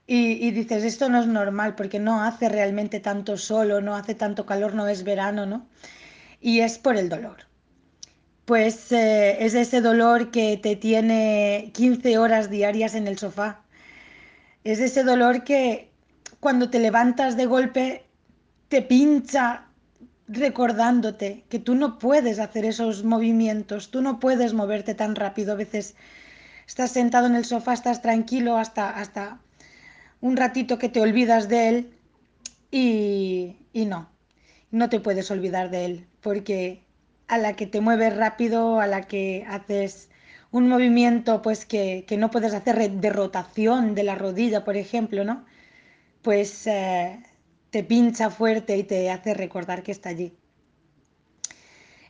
y, 0.07 0.51
dices, 0.51 0.83
esto 0.83 1.09
no 1.09 1.19
es 1.19 1.27
normal 1.27 1.75
porque 1.75 1.99
no 1.99 2.23
hace 2.23 2.47
realmente 2.49 2.99
tanto 3.01 3.37
sol 3.37 3.83
no 3.83 3.95
hace 3.95 4.15
tanto 4.15 4.45
calor, 4.45 4.73
no 4.73 4.87
es 4.87 5.03
verano, 5.03 5.45
¿no? 5.45 5.67
Y 6.41 6.61
es 6.61 6.77
por 6.79 6.95
el 6.97 7.09
dolor. 7.09 7.47
Pues 8.47 8.93
eh, 8.93 9.43
es 9.45 9.55
ese 9.55 9.81
dolor 9.81 10.31
que 10.31 10.55
te 10.55 10.77
tiene 10.77 11.69
15 11.73 12.17
horas 12.17 12.49
diarias 12.49 12.95
en 12.95 13.05
el 13.05 13.17
sofá. 13.17 13.65
Es 14.63 14.79
ese 14.79 15.03
dolor 15.03 15.43
que 15.43 15.91
cuando 16.39 16.69
te 16.69 16.79
levantas 16.79 17.35
de 17.35 17.45
golpe 17.45 18.05
te 18.69 18.81
pincha 18.81 19.67
recordándote 20.29 21.43
que 21.49 21.59
tú 21.59 21.75
no 21.75 21.99
puedes 21.99 22.39
hacer 22.39 22.63
esos 22.63 23.03
movimientos, 23.03 23.91
tú 23.91 24.01
no 24.01 24.17
puedes 24.17 24.53
moverte 24.53 24.95
tan 24.95 25.17
rápido. 25.17 25.51
A 25.51 25.57
veces 25.57 25.95
estás 26.65 26.91
sentado 26.91 27.27
en 27.27 27.35
el 27.35 27.43
sofá, 27.43 27.73
estás 27.73 28.01
tranquilo 28.01 28.55
hasta, 28.55 28.91
hasta 28.91 29.41
un 30.21 30.37
ratito 30.37 30.77
que 30.79 30.87
te 30.87 31.01
olvidas 31.01 31.49
de 31.49 31.67
él 31.67 31.93
y, 32.71 33.57
y 33.73 33.85
no, 33.87 34.09
no 34.71 34.87
te 34.87 35.01
puedes 35.01 35.29
olvidar 35.31 35.69
de 35.69 35.83
él, 35.83 36.07
porque 36.21 36.86
a 37.27 37.37
la 37.37 37.55
que 37.55 37.67
te 37.67 37.81
mueves 37.81 38.15
rápido, 38.15 38.79
a 38.79 38.87
la 38.87 39.03
que 39.03 39.45
haces 39.49 40.09
un 40.51 40.67
movimiento 40.69 41.41
pues 41.41 41.65
que, 41.65 42.05
que 42.07 42.17
no 42.17 42.31
puedes 42.31 42.53
hacer 42.53 42.91
de 42.91 43.09
rotación 43.09 43.95
de 43.95 44.03
la 44.03 44.15
rodilla, 44.15 44.63
por 44.63 44.77
ejemplo, 44.77 45.23
¿no? 45.23 45.45
Pues 46.21 46.67
eh, 46.67 47.21
te 47.69 47.83
pincha 47.83 48.29
fuerte 48.29 48.77
y 48.77 48.83
te 48.83 49.11
hace 49.11 49.33
recordar 49.33 49.83
que 49.83 49.91
está 49.91 50.09
allí. 50.09 50.33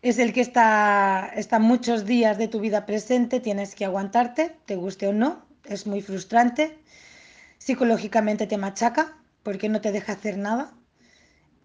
Es 0.01 0.19
el 0.19 0.31
que 0.33 0.41
está, 0.41 1.31
está 1.35 1.59
muchos 1.59 2.05
días 2.05 2.37
de 2.37 2.47
tu 2.47 2.59
vida 2.59 2.85
presente, 2.85 3.39
tienes 3.39 3.73
que 3.73 3.85
aguantarte, 3.85 4.55
te 4.65 4.75
guste 4.75 5.07
o 5.07 5.13
no, 5.13 5.45
es 5.65 5.87
muy 5.87 6.01
frustrante, 6.01 6.77
psicológicamente 7.57 8.45
te 8.45 8.57
machaca 8.57 9.17
porque 9.41 9.69
no 9.69 9.81
te 9.81 9.91
deja 9.91 10.13
hacer 10.13 10.37
nada 10.37 10.76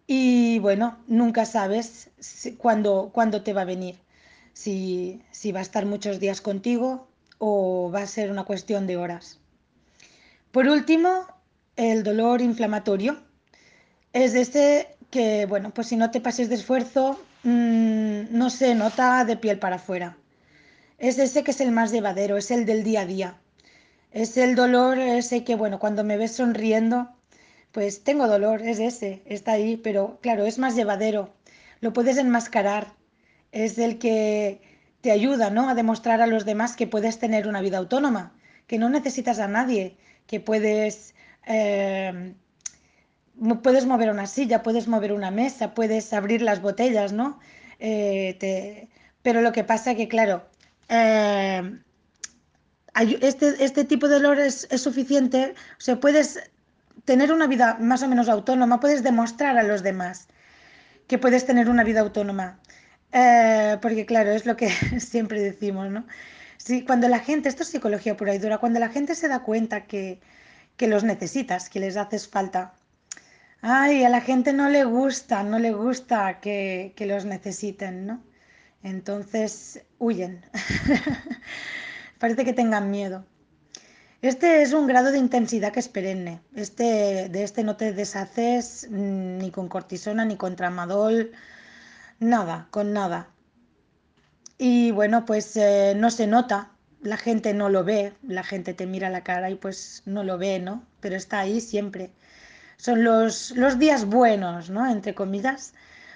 y 0.06 0.58
bueno, 0.58 0.98
nunca 1.06 1.44
sabes 1.44 2.10
cuándo, 2.58 3.10
te 3.44 3.52
va 3.52 3.62
a 3.62 3.66
venir, 3.66 3.98
si, 4.52 5.22
si 5.30 5.52
va 5.52 5.60
a 5.60 5.62
estar 5.62 5.86
muchos 5.86 6.20
días 6.20 6.40
contigo 6.40 7.08
o 7.38 7.90
va 7.92 8.02
a 8.02 8.06
ser 8.06 8.30
una 8.30 8.44
cuestión 8.44 8.86
de 8.86 8.96
horas. 8.96 9.38
Por 10.50 10.68
último, 10.68 11.26
el 11.76 12.02
dolor 12.02 12.40
inflamatorio 12.42 13.16
es 14.12 14.34
ese 14.34 14.96
que, 15.10 15.46
bueno, 15.46 15.70
pues 15.70 15.88
si 15.88 15.96
no 15.96 16.10
te 16.10 16.20
pases 16.20 16.48
de 16.48 16.56
esfuerzo, 16.56 17.20
mm, 17.44 18.24
no 18.30 18.50
se 18.50 18.74
nota 18.74 19.24
de 19.24 19.36
piel 19.36 19.58
para 19.58 19.76
afuera. 19.76 20.16
Es 20.98 21.18
ese 21.18 21.42
que 21.42 21.50
es 21.50 21.60
el 21.60 21.72
más 21.72 21.90
llevadero, 21.90 22.36
es 22.36 22.50
el 22.50 22.66
del 22.66 22.84
día 22.84 23.02
a 23.02 23.06
día. 23.06 23.36
Es 24.12 24.36
el 24.36 24.54
dolor 24.54 24.98
ese 24.98 25.44
que, 25.44 25.54
bueno, 25.54 25.78
cuando 25.78 26.04
me 26.04 26.16
ves 26.16 26.32
sonriendo, 26.32 27.10
pues 27.72 28.04
tengo 28.04 28.28
dolor, 28.28 28.62
es 28.62 28.78
ese, 28.78 29.22
está 29.26 29.52
ahí, 29.52 29.76
pero 29.76 30.18
claro, 30.22 30.46
es 30.46 30.58
más 30.58 30.76
llevadero. 30.76 31.34
Lo 31.80 31.92
puedes 31.92 32.18
enmascarar. 32.18 32.94
Es 33.50 33.78
el 33.78 33.98
que 33.98 34.60
te 35.00 35.10
ayuda, 35.10 35.50
¿no? 35.50 35.68
A 35.68 35.74
demostrar 35.74 36.22
a 36.22 36.26
los 36.26 36.44
demás 36.44 36.76
que 36.76 36.86
puedes 36.86 37.18
tener 37.18 37.48
una 37.48 37.60
vida 37.60 37.78
autónoma, 37.78 38.34
que 38.66 38.78
no 38.78 38.88
necesitas 38.88 39.38
a 39.40 39.48
nadie, 39.48 39.96
que 40.26 40.40
puedes 40.40 41.14
eh, 41.46 42.34
puedes 43.62 43.86
mover 43.86 44.10
una 44.10 44.26
silla, 44.26 44.62
puedes 44.62 44.88
mover 44.88 45.12
una 45.12 45.30
mesa, 45.30 45.74
puedes 45.74 46.12
abrir 46.12 46.42
las 46.42 46.60
botellas, 46.60 47.12
¿no? 47.12 47.38
Eh, 47.78 48.88
pero 49.22 49.40
lo 49.40 49.52
que 49.52 49.64
pasa 49.64 49.94
que, 49.94 50.08
claro, 50.08 50.44
eh, 50.88 51.78
este, 53.20 53.64
este, 53.64 53.84
tipo 53.84 54.08
de 54.08 54.16
dolor 54.16 54.38
es, 54.38 54.68
suficiente, 54.76 55.54
o 55.78 55.80
sea, 55.80 55.98
puedes 55.98 56.50
tener 57.04 57.32
una 57.32 57.46
vida 57.46 57.78
más 57.80 58.02
o 58.02 58.08
menos 58.08 58.28
autónoma, 58.28 58.80
puedes 58.80 59.02
demostrar 59.02 59.58
a 59.58 59.62
los 59.62 59.82
demás 59.82 60.28
que 61.06 61.18
puedes 61.18 61.46
tener 61.46 61.68
una 61.68 61.84
vida 61.84 62.00
autónoma. 62.00 62.60
Eh, 63.12 63.78
porque 63.82 64.06
claro, 64.06 64.30
es 64.32 64.46
lo 64.46 64.56
que 64.56 64.70
siempre 65.00 65.40
decimos, 65.40 65.90
¿no? 65.90 66.06
Sí, 66.56 66.84
cuando 66.84 67.08
la 67.08 67.18
gente, 67.20 67.48
esto 67.48 67.64
es 67.64 67.70
psicología 67.70 68.16
pura 68.16 68.34
y 68.34 68.38
dura, 68.38 68.58
cuando 68.58 68.80
la 68.80 68.88
gente 68.88 69.14
se 69.14 69.28
da 69.28 69.40
cuenta 69.40 69.86
que, 69.86 70.20
que 70.76 70.86
los 70.88 71.04
necesitas, 71.04 71.68
que 71.68 71.80
les 71.80 71.96
haces 71.96 72.28
falta, 72.28 72.74
Ay, 73.64 74.02
a 74.04 74.08
la 74.08 74.20
gente 74.20 74.52
no 74.52 74.68
le 74.68 74.84
gusta, 74.84 75.44
no 75.44 75.58
le 75.60 75.72
gusta 75.72 76.40
que, 76.40 76.94
los 76.98 77.24
necesiten, 77.24 78.06
¿no? 78.06 78.22
Entonces 78.82 79.84
huyen. 80.00 80.44
Parece 82.18 82.44
que 82.44 82.52
tengan 82.52 82.90
miedo. 82.90 83.24
Este 84.22 84.62
es 84.62 84.72
un 84.72 84.86
grado 84.86 85.12
de 85.12 85.18
intensidad 85.18 85.72
que 85.72 85.80
es 85.80 85.88
perenne. 85.88 86.40
Este, 86.54 87.28
de 87.28 87.42
este 87.42 87.64
no 87.64 87.76
te 87.76 87.92
deshaces 87.92 88.88
ni 88.90 89.50
con 89.50 89.68
cortisona, 89.68 90.24
ni 90.24 90.36
con 90.36 90.56
tramadol, 90.56 91.32
nada, 92.20 92.68
con 92.70 92.92
nada. 92.94 93.28
Y 94.56 94.92
bueno, 94.92 95.26
pues 95.26 95.56
eh, 95.56 95.94
no 95.96 96.10
se 96.10 96.26
nota, 96.26 96.70
la 97.02 97.16
gente 97.16 97.52
no 97.52 97.68
lo 97.68 97.84
ve, 97.84 98.14
la 98.22 98.44
gente 98.44 98.74
te 98.74 98.86
mira 98.86 99.10
la 99.10 99.24
cara 99.24 99.50
y 99.50 99.56
pues 99.56 100.02
no 100.06 100.24
lo 100.24 100.38
ve, 100.38 100.60
¿no? 100.60 100.86
Pero 101.00 101.16
está 101.16 101.40
ahí 101.40 101.60
siempre 101.60 102.12
son 102.82 103.04
los, 103.04 103.52
los 103.52 103.78
días 103.78 104.06
buenos, 104.06 104.68
¿no? 104.68 104.90
Entre 104.90 105.14
comillas. 105.14 105.72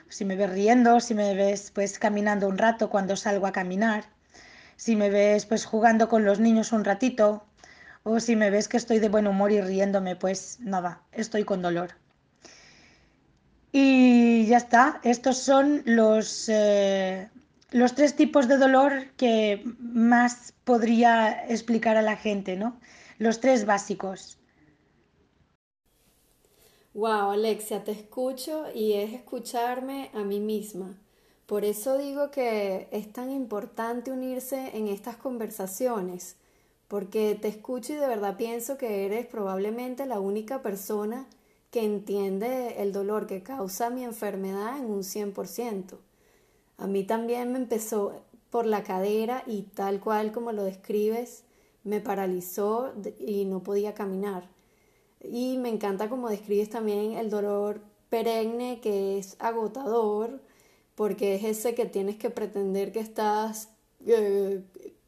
Si 0.09 0.25
me 0.25 0.35
ves 0.35 0.51
riendo, 0.51 0.99
si 0.99 1.15
me 1.15 1.33
ves 1.35 1.71
pues 1.73 2.01
caminando 2.01 2.49
un 2.49 2.59
rato 2.59 2.91
cuando 2.91 3.15
salgo 3.15 3.47
a 3.47 3.53
caminar, 3.53 4.05
si 4.77 4.97
me 4.97 5.09
ves 5.09 5.47
pues 5.47 5.65
jugando 5.65 6.09
con 6.09 6.25
los 6.25 6.41
niños 6.41 6.73
un 6.73 6.85
ratito, 6.85 7.45
o 8.09 8.21
si 8.21 8.37
me 8.37 8.51
ves 8.51 8.69
que 8.69 8.77
estoy 8.77 9.01
de 9.01 9.09
buen 9.09 9.27
humor 9.27 9.51
y 9.51 9.61
riéndome, 9.61 10.15
pues 10.15 10.61
nada, 10.61 11.03
estoy 11.11 11.43
con 11.43 11.61
dolor. 11.61 11.91
Y 13.73 14.47
ya 14.47 14.59
está, 14.59 15.01
estos 15.03 15.39
son 15.39 15.83
los, 15.85 16.49
eh, 16.49 17.29
los 17.73 17.97
tres 17.97 18.15
tipos 18.15 18.47
de 18.47 18.59
dolor 18.59 18.93
que 19.17 19.65
más 19.81 20.55
podría 20.63 21.47
explicar 21.49 21.97
a 21.97 22.03
la 22.03 22.17
gente, 22.17 22.55
¿no? 22.55 22.79
Los 23.19 23.41
tres 23.41 23.67
básicos. 23.67 24.39
Wow, 26.95 27.33
Alexia, 27.33 27.83
te 27.83 27.91
escucho 27.91 28.67
y 28.73 28.93
es 28.93 29.15
escucharme 29.15 30.13
a 30.15 30.23
mí 30.23 30.39
misma. 30.39 30.97
Por 31.47 31.65
eso 31.65 31.99
digo 31.99 32.31
que 32.31 32.87
es 32.93 33.13
tan 33.13 33.33
importante 33.33 34.13
unirse 34.13 34.77
en 34.77 34.87
estas 34.87 35.17
conversaciones, 35.17 36.37
porque 36.89 37.37
te 37.41 37.49
escucho 37.49 37.93
y 37.93 37.97
de 37.97 38.07
verdad 38.07 38.37
pienso 38.37 38.79
que 38.79 39.07
eres 39.07 39.27
probablemente 39.27 40.07
la 40.07 40.21
única 40.21 40.63
persona 40.63 41.27
que 41.71 41.85
entiende 41.85 42.83
el 42.83 42.93
dolor 42.93 43.27
que 43.27 43.43
causa 43.43 43.91
mi 43.91 44.05
enfermedad 44.05 44.79
en 44.79 44.87
un 44.87 45.03
100%. 45.03 45.99
A 46.79 46.87
mí 46.87 47.05
también 47.05 47.53
me 47.53 47.59
empezó 47.59 48.23
por 48.51 48.67
la 48.67 48.83
cadera 48.83 49.43
y 49.47 49.63
tal 49.63 50.01
cual 50.01 50.33
como 50.33 50.53
lo 50.53 50.65
describes, 50.65 51.45
me 51.85 52.01
paralizó 52.01 52.93
y 53.19 53.45
no 53.45 53.63
podía 53.63 53.95
caminar. 53.95 54.49
Y 55.23 55.59
me 55.59 55.69
encanta 55.69 56.09
como 56.09 56.29
describes 56.29 56.71
también 56.71 57.13
el 57.13 57.31
dolor 57.31 57.81
perenne 58.11 58.81
que 58.81 59.19
es 59.19 59.37
agotador, 59.39 60.41
porque 60.95 61.35
es 61.35 61.45
ese 61.45 61.75
que 61.75 61.87
tienes 61.87 62.17
que 62.17 62.31
pretender 62.31 62.93
que 62.93 63.01
estás 63.01 63.71
eh, 64.07 64.63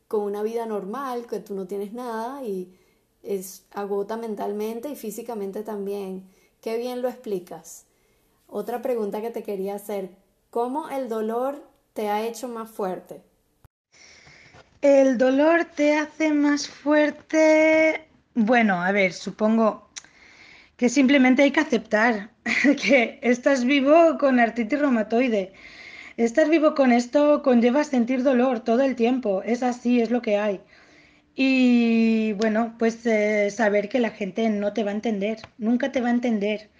con 0.08 0.22
una 0.22 0.42
vida 0.42 0.66
normal, 0.66 1.26
que 1.26 1.38
tú 1.40 1.54
no 1.54 1.66
tienes 1.66 1.92
nada 1.92 2.42
y 2.42 2.74
es 3.22 3.64
agota 3.72 4.16
mentalmente 4.16 4.88
y 4.88 4.96
físicamente 4.96 5.62
también. 5.62 6.26
Qué 6.62 6.78
bien 6.78 7.02
lo 7.02 7.08
explicas. 7.08 7.84
Otra 8.48 8.80
pregunta 8.80 9.20
que 9.20 9.30
te 9.30 9.42
quería 9.42 9.74
hacer, 9.74 10.10
¿cómo 10.50 10.88
el 10.88 11.08
dolor 11.08 11.62
te 11.92 12.08
ha 12.08 12.26
hecho 12.26 12.48
más 12.48 12.70
fuerte? 12.70 13.22
El 14.80 15.18
dolor 15.18 15.66
te 15.66 15.96
hace 15.96 16.32
más 16.32 16.68
fuerte. 16.68 18.08
Bueno, 18.34 18.80
a 18.82 18.92
ver, 18.92 19.12
supongo, 19.12 19.88
que 20.76 20.88
simplemente 20.88 21.42
hay 21.42 21.50
que 21.50 21.60
aceptar 21.60 22.30
que 22.82 23.18
estás 23.22 23.64
vivo 23.64 24.16
con 24.18 24.40
artritis 24.40 24.78
reumatoide. 24.78 25.52
Estar 26.18 26.50
vivo 26.50 26.74
con 26.74 26.92
esto 26.92 27.42
conlleva 27.42 27.84
sentir 27.84 28.22
dolor 28.24 28.60
todo 28.60 28.82
el 28.82 28.96
tiempo, 28.96 29.42
es 29.44 29.62
así, 29.62 30.00
es 30.00 30.10
lo 30.10 30.20
que 30.20 30.36
hay. 30.36 30.60
Y 31.36 32.32
bueno, 32.34 32.74
pues 32.78 33.06
eh, 33.06 33.50
saber 33.52 33.88
que 33.88 34.00
la 34.00 34.10
gente 34.10 34.50
no 34.50 34.72
te 34.72 34.84
va 34.84 34.90
a 34.90 34.94
entender, 34.94 35.38
nunca 35.58 35.92
te 35.92 36.00
va 36.00 36.08
a 36.08 36.10
entender. 36.10 36.70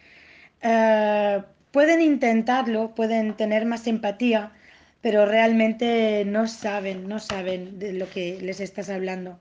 Eh, 0.63 1.43
pueden 1.71 2.01
intentarlo, 2.03 2.95
pueden 2.97 3.37
tener 3.37 3.65
más 3.65 3.87
empatía, 3.87 4.53
pero 5.03 5.25
realmente 5.25 6.25
no 6.27 6.49
saben, 6.49 7.09
no 7.09 7.21
saben 7.21 7.79
de 7.79 7.93
lo 7.93 8.11
que 8.11 8.39
les 8.43 8.61
estás 8.61 8.91
hablando 8.91 9.39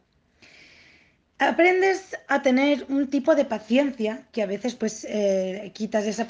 aprendes 1.40 2.18
a 2.28 2.42
tener 2.42 2.86
un 2.90 3.10
tipo 3.10 3.36
de 3.36 3.46
paciencia 3.46 4.24
que 4.32 4.42
a 4.42 4.48
veces 4.48 4.74
pues 4.76 5.06
eh, 5.08 5.72
quitas 5.74 6.06
esa, 6.06 6.26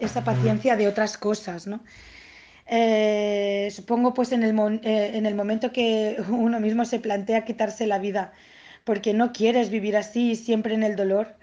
esa, 0.00 0.24
paciencia 0.24 0.74
de 0.76 0.88
otras 0.88 1.16
cosas, 1.16 1.68
¿no? 1.68 1.80
Eh, 2.68 3.70
supongo 3.72 4.14
pues 4.14 4.32
en 4.32 4.42
el, 4.42 4.58
eh, 4.84 5.12
en 5.14 5.36
momento 5.36 5.72
que 5.72 6.16
uno 6.30 6.60
mismo 6.60 6.84
se 6.84 7.00
plantea 7.00 7.44
quitarse 7.44 7.86
la 7.86 7.98
vida 7.98 8.32
porque 8.84 9.14
no 9.14 9.32
quieres 9.32 9.70
vivir 9.70 9.96
así 9.96 10.36
siempre 10.36 10.74
en 10.74 10.82
el 10.82 10.96
dolor, 10.96 11.36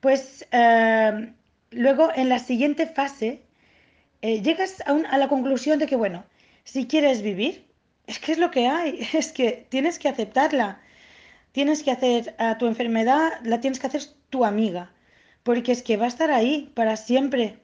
pues 0.00 0.46
eh, 0.52 1.32
luego 1.70 2.10
en 2.14 2.28
la 2.28 2.38
siguiente 2.38 2.86
fase 2.86 3.42
eh, 4.22 4.42
llegas 4.42 4.82
a, 4.86 4.92
a 4.92 5.18
la 5.18 5.28
conclusión 5.28 5.78
de 5.78 5.86
que, 5.86 5.96
bueno, 5.96 6.24
si 6.64 6.86
quieres 6.86 7.22
vivir, 7.22 7.66
es 8.06 8.18
que 8.18 8.32
es 8.32 8.38
lo 8.38 8.50
que 8.50 8.66
hay, 8.68 9.08
es 9.14 9.32
que 9.32 9.66
tienes 9.70 9.98
que 9.98 10.08
aceptarla, 10.08 10.80
tienes 11.52 11.82
que 11.82 11.92
hacer 11.92 12.34
a 12.38 12.58
tu 12.58 12.66
enfermedad, 12.66 13.32
la 13.44 13.60
tienes 13.60 13.80
que 13.80 13.88
hacer 13.88 14.02
tu 14.30 14.44
amiga, 14.44 14.92
porque 15.44 15.72
es 15.72 15.82
que 15.82 15.96
va 15.96 16.06
a 16.06 16.08
estar 16.08 16.30
ahí 16.32 16.72
para 16.74 16.96
siempre, 16.96 17.58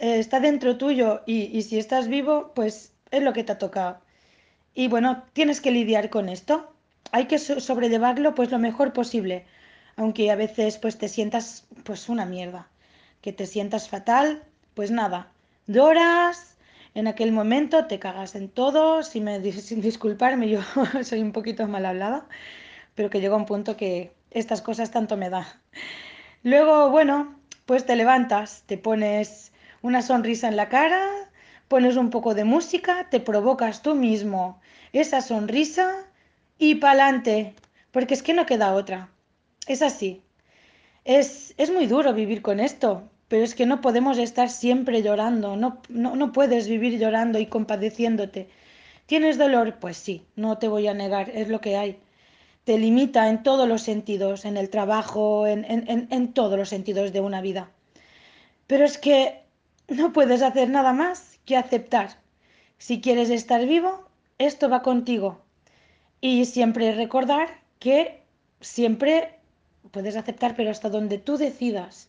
eh, 0.00 0.18
está 0.18 0.40
dentro 0.40 0.78
tuyo 0.78 1.22
y, 1.26 1.44
y 1.56 1.62
si 1.62 1.78
estás 1.78 2.08
vivo, 2.08 2.52
pues 2.54 2.94
es 3.10 3.22
lo 3.22 3.32
que 3.32 3.44
te 3.44 3.52
ha 3.52 3.58
tocado. 3.58 4.00
Y 4.74 4.88
bueno, 4.88 5.24
tienes 5.32 5.60
que 5.60 5.70
lidiar 5.70 6.10
con 6.10 6.28
esto. 6.28 6.72
Hay 7.12 7.26
que 7.26 7.38
so- 7.38 7.60
sobrellevarlo 7.60 8.34
pues 8.34 8.50
lo 8.50 8.58
mejor 8.58 8.92
posible, 8.92 9.46
aunque 9.96 10.30
a 10.30 10.36
veces 10.36 10.78
pues 10.78 10.98
te 10.98 11.08
sientas 11.08 11.66
pues 11.84 12.08
una 12.08 12.26
mierda, 12.26 12.68
que 13.22 13.32
te 13.32 13.46
sientas 13.46 13.88
fatal, 13.88 14.44
pues 14.74 14.90
nada, 14.90 15.32
lloras, 15.66 16.56
en 16.94 17.06
aquel 17.08 17.32
momento 17.32 17.86
te 17.86 17.98
cagas 17.98 18.34
en 18.34 18.48
todo, 18.48 19.02
si 19.02 19.20
me 19.20 19.40
sin 19.52 19.80
disculparme, 19.80 20.48
yo 20.48 20.60
soy 21.04 21.20
un 21.22 21.32
poquito 21.32 21.66
mal 21.68 21.86
hablada, 21.86 22.28
pero 22.96 23.10
que 23.10 23.20
llega 23.20 23.36
un 23.36 23.46
punto 23.46 23.76
que 23.76 24.12
estas 24.30 24.62
cosas 24.62 24.90
tanto 24.92 25.16
me 25.16 25.30
da. 25.30 25.60
Luego, 26.42 26.90
bueno, 26.90 27.38
pues 27.66 27.86
te 27.86 27.96
levantas, 27.96 28.62
te 28.66 28.78
pones 28.78 29.49
una 29.82 30.02
sonrisa 30.02 30.48
en 30.48 30.56
la 30.56 30.68
cara, 30.68 31.08
pones 31.68 31.96
un 31.96 32.10
poco 32.10 32.34
de 32.34 32.44
música, 32.44 33.08
te 33.10 33.20
provocas 33.20 33.82
tú 33.82 33.94
mismo 33.94 34.60
esa 34.92 35.20
sonrisa 35.20 36.04
y 36.58 36.76
pa'lante, 36.76 37.54
porque 37.92 38.14
es 38.14 38.22
que 38.22 38.34
no 38.34 38.46
queda 38.46 38.74
otra. 38.74 39.08
Es 39.66 39.82
así. 39.82 40.22
Es, 41.04 41.54
es 41.56 41.70
muy 41.70 41.86
duro 41.86 42.12
vivir 42.12 42.42
con 42.42 42.60
esto, 42.60 43.08
pero 43.28 43.44
es 43.44 43.54
que 43.54 43.66
no 43.66 43.80
podemos 43.80 44.18
estar 44.18 44.50
siempre 44.50 45.02
llorando, 45.02 45.56
no, 45.56 45.80
no, 45.88 46.16
no 46.16 46.32
puedes 46.32 46.68
vivir 46.68 46.98
llorando 46.98 47.38
y 47.38 47.46
compadeciéndote. 47.46 48.48
¿Tienes 49.06 49.38
dolor? 49.38 49.76
Pues 49.80 49.96
sí, 49.96 50.26
no 50.36 50.58
te 50.58 50.68
voy 50.68 50.88
a 50.88 50.94
negar, 50.94 51.30
es 51.30 51.48
lo 51.48 51.60
que 51.60 51.76
hay 51.76 51.98
te 52.64 52.78
limita 52.78 53.28
en 53.28 53.42
todos 53.42 53.66
los 53.68 53.82
sentidos, 53.82 54.44
en 54.44 54.56
el 54.56 54.70
trabajo, 54.70 55.46
en, 55.46 55.64
en, 55.64 55.90
en, 55.90 56.08
en 56.10 56.32
todos 56.32 56.58
los 56.58 56.68
sentidos 56.68 57.12
de 57.12 57.20
una 57.20 57.40
vida. 57.40 57.70
Pero 58.66 58.84
es 58.84 58.98
que 58.98 59.42
no 59.90 60.12
puedes 60.12 60.42
hacer 60.42 60.70
nada 60.70 60.92
más 60.92 61.38
que 61.44 61.56
aceptar. 61.56 62.18
Si 62.78 63.00
quieres 63.00 63.30
estar 63.30 63.66
vivo, 63.66 64.08
esto 64.38 64.68
va 64.68 64.82
contigo. 64.82 65.42
Y 66.20 66.46
siempre 66.46 66.94
recordar 66.94 67.48
que 67.78 68.22
siempre 68.60 69.38
puedes 69.90 70.16
aceptar, 70.16 70.56
pero 70.56 70.70
hasta 70.70 70.88
donde 70.88 71.18
tú 71.18 71.36
decidas. 71.36 72.08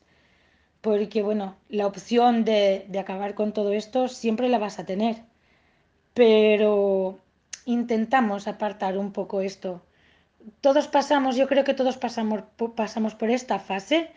Porque, 0.81 1.21
bueno, 1.21 1.57
la 1.69 1.87
opción 1.87 2.45
de, 2.45 2.85
de 2.87 2.99
acabar 2.99 3.35
con 3.35 3.53
todo 3.53 3.71
esto 3.73 4.07
siempre 4.07 4.49
la 4.49 4.59
vas 4.59 4.79
a 4.79 4.85
tener. 4.85 5.23
Pero 6.13 7.19
intentamos 7.65 8.47
apartar 8.47 8.97
un 8.97 9.11
poco 9.11 9.41
esto 9.41 9.81
todos 10.61 10.87
pasamos, 10.87 11.35
yo 11.35 11.47
creo 11.47 11.63
que 11.63 11.73
todos 11.73 11.97
pasamos, 11.97 12.43
pasamos 12.75 13.15
por 13.15 13.29
esta 13.29 13.59
fase 13.59 14.11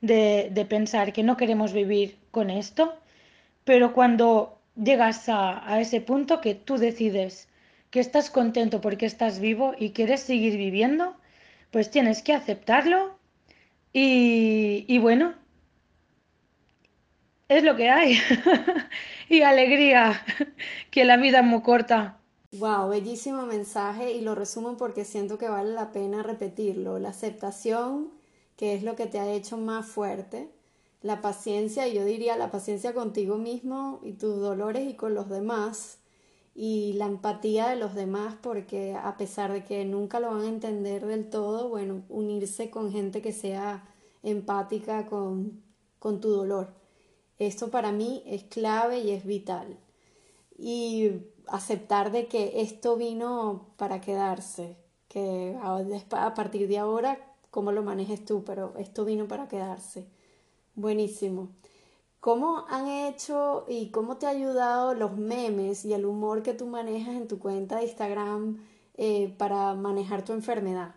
de, 0.00 0.66
pensar 0.68 1.12
que 1.12 1.22
no 1.22 1.36
queremos 1.36 1.72
vivir 1.72 2.18
con 2.30 2.50
esto, 2.50 2.94
pero 3.64 3.92
cuando 3.92 4.58
llegas 4.76 5.28
a, 5.28 5.70
a, 5.72 5.80
ese 5.80 6.00
punto 6.00 6.40
que 6.40 6.54
tú 6.54 6.76
decides 6.76 7.48
que 7.90 8.00
estás 8.00 8.30
contento 8.30 8.80
porque 8.80 9.06
estás 9.06 9.38
vivo 9.40 9.74
y 9.78 9.90
quieres 9.90 10.20
seguir 10.20 10.56
viviendo, 10.56 11.16
pues 11.70 11.90
tienes 11.90 12.22
que 12.22 12.34
aceptarlo 12.34 13.18
y, 13.92 14.84
y 14.88 14.98
bueno, 14.98 15.34
es 17.48 17.62
lo 17.62 17.76
que 17.76 17.88
hay. 17.88 18.18
y 19.28 19.42
alegría, 19.42 20.22
que 20.90 21.04
la 21.04 21.16
vida 21.16 21.40
es 21.40 21.44
muy 21.44 21.62
corta. 21.62 22.18
Wow, 22.52 22.88
bellísimo 22.88 23.44
mensaje 23.46 24.12
y 24.12 24.20
lo 24.20 24.34
resumo 24.34 24.76
porque 24.76 25.04
siento 25.04 25.36
que 25.38 25.48
vale 25.48 25.72
la 25.72 25.92
pena 25.92 26.22
repetirlo. 26.22 26.98
La 26.98 27.10
aceptación, 27.10 28.10
que 28.56 28.74
es 28.74 28.82
lo 28.82 28.96
que 28.96 29.06
te 29.06 29.18
ha 29.18 29.32
hecho 29.32 29.56
más 29.56 29.86
fuerte, 29.86 30.50
la 31.02 31.20
paciencia, 31.20 31.86
y 31.86 31.94
yo 31.94 32.04
diría 32.04 32.36
la 32.36 32.50
paciencia 32.50 32.94
contigo 32.94 33.36
mismo 33.36 34.00
y 34.02 34.12
tus 34.12 34.40
dolores 34.40 34.88
y 34.88 34.94
con 34.94 35.14
los 35.14 35.28
demás, 35.28 35.98
y 36.54 36.94
la 36.94 37.04
empatía 37.06 37.68
de 37.68 37.76
los 37.76 37.94
demás, 37.94 38.34
porque 38.42 38.94
a 38.94 39.16
pesar 39.18 39.52
de 39.52 39.62
que 39.62 39.84
nunca 39.84 40.20
lo 40.20 40.30
van 40.30 40.42
a 40.42 40.48
entender 40.48 41.04
del 41.04 41.28
todo, 41.28 41.68
bueno, 41.68 42.02
unirse 42.08 42.70
con 42.70 42.90
gente 42.90 43.20
que 43.20 43.32
sea 43.32 43.86
empática 44.22 45.06
con, 45.06 45.62
con 45.98 46.20
tu 46.20 46.30
dolor. 46.30 46.74
Esto 47.38 47.70
para 47.70 47.92
mí 47.92 48.22
es 48.26 48.44
clave 48.44 49.00
y 49.00 49.10
es 49.10 49.26
vital. 49.26 49.76
Y 50.58 51.10
aceptar 51.46 52.10
de 52.10 52.26
que 52.26 52.62
esto 52.62 52.96
vino 52.96 53.66
para 53.76 54.00
quedarse, 54.00 54.76
que 55.08 55.56
a 55.60 56.34
partir 56.34 56.68
de 56.68 56.78
ahora, 56.78 57.18
cómo 57.56 57.72
lo 57.72 57.82
manejes 57.82 58.22
tú, 58.22 58.44
pero 58.44 58.74
esto 58.78 59.06
vino 59.06 59.26
para 59.28 59.48
quedarse. 59.48 60.06
Buenísimo. 60.74 61.48
¿Cómo 62.20 62.66
han 62.68 62.86
hecho 62.86 63.64
y 63.66 63.90
cómo 63.90 64.18
te 64.18 64.26
ha 64.26 64.30
ayudado 64.30 64.92
los 64.92 65.16
memes 65.16 65.86
y 65.86 65.94
el 65.94 66.04
humor 66.04 66.42
que 66.42 66.52
tú 66.52 66.66
manejas 66.66 67.14
en 67.16 67.28
tu 67.28 67.38
cuenta 67.38 67.78
de 67.78 67.84
Instagram 67.84 68.58
eh, 68.98 69.34
para 69.38 69.72
manejar 69.74 70.22
tu 70.22 70.34
enfermedad? 70.34 70.94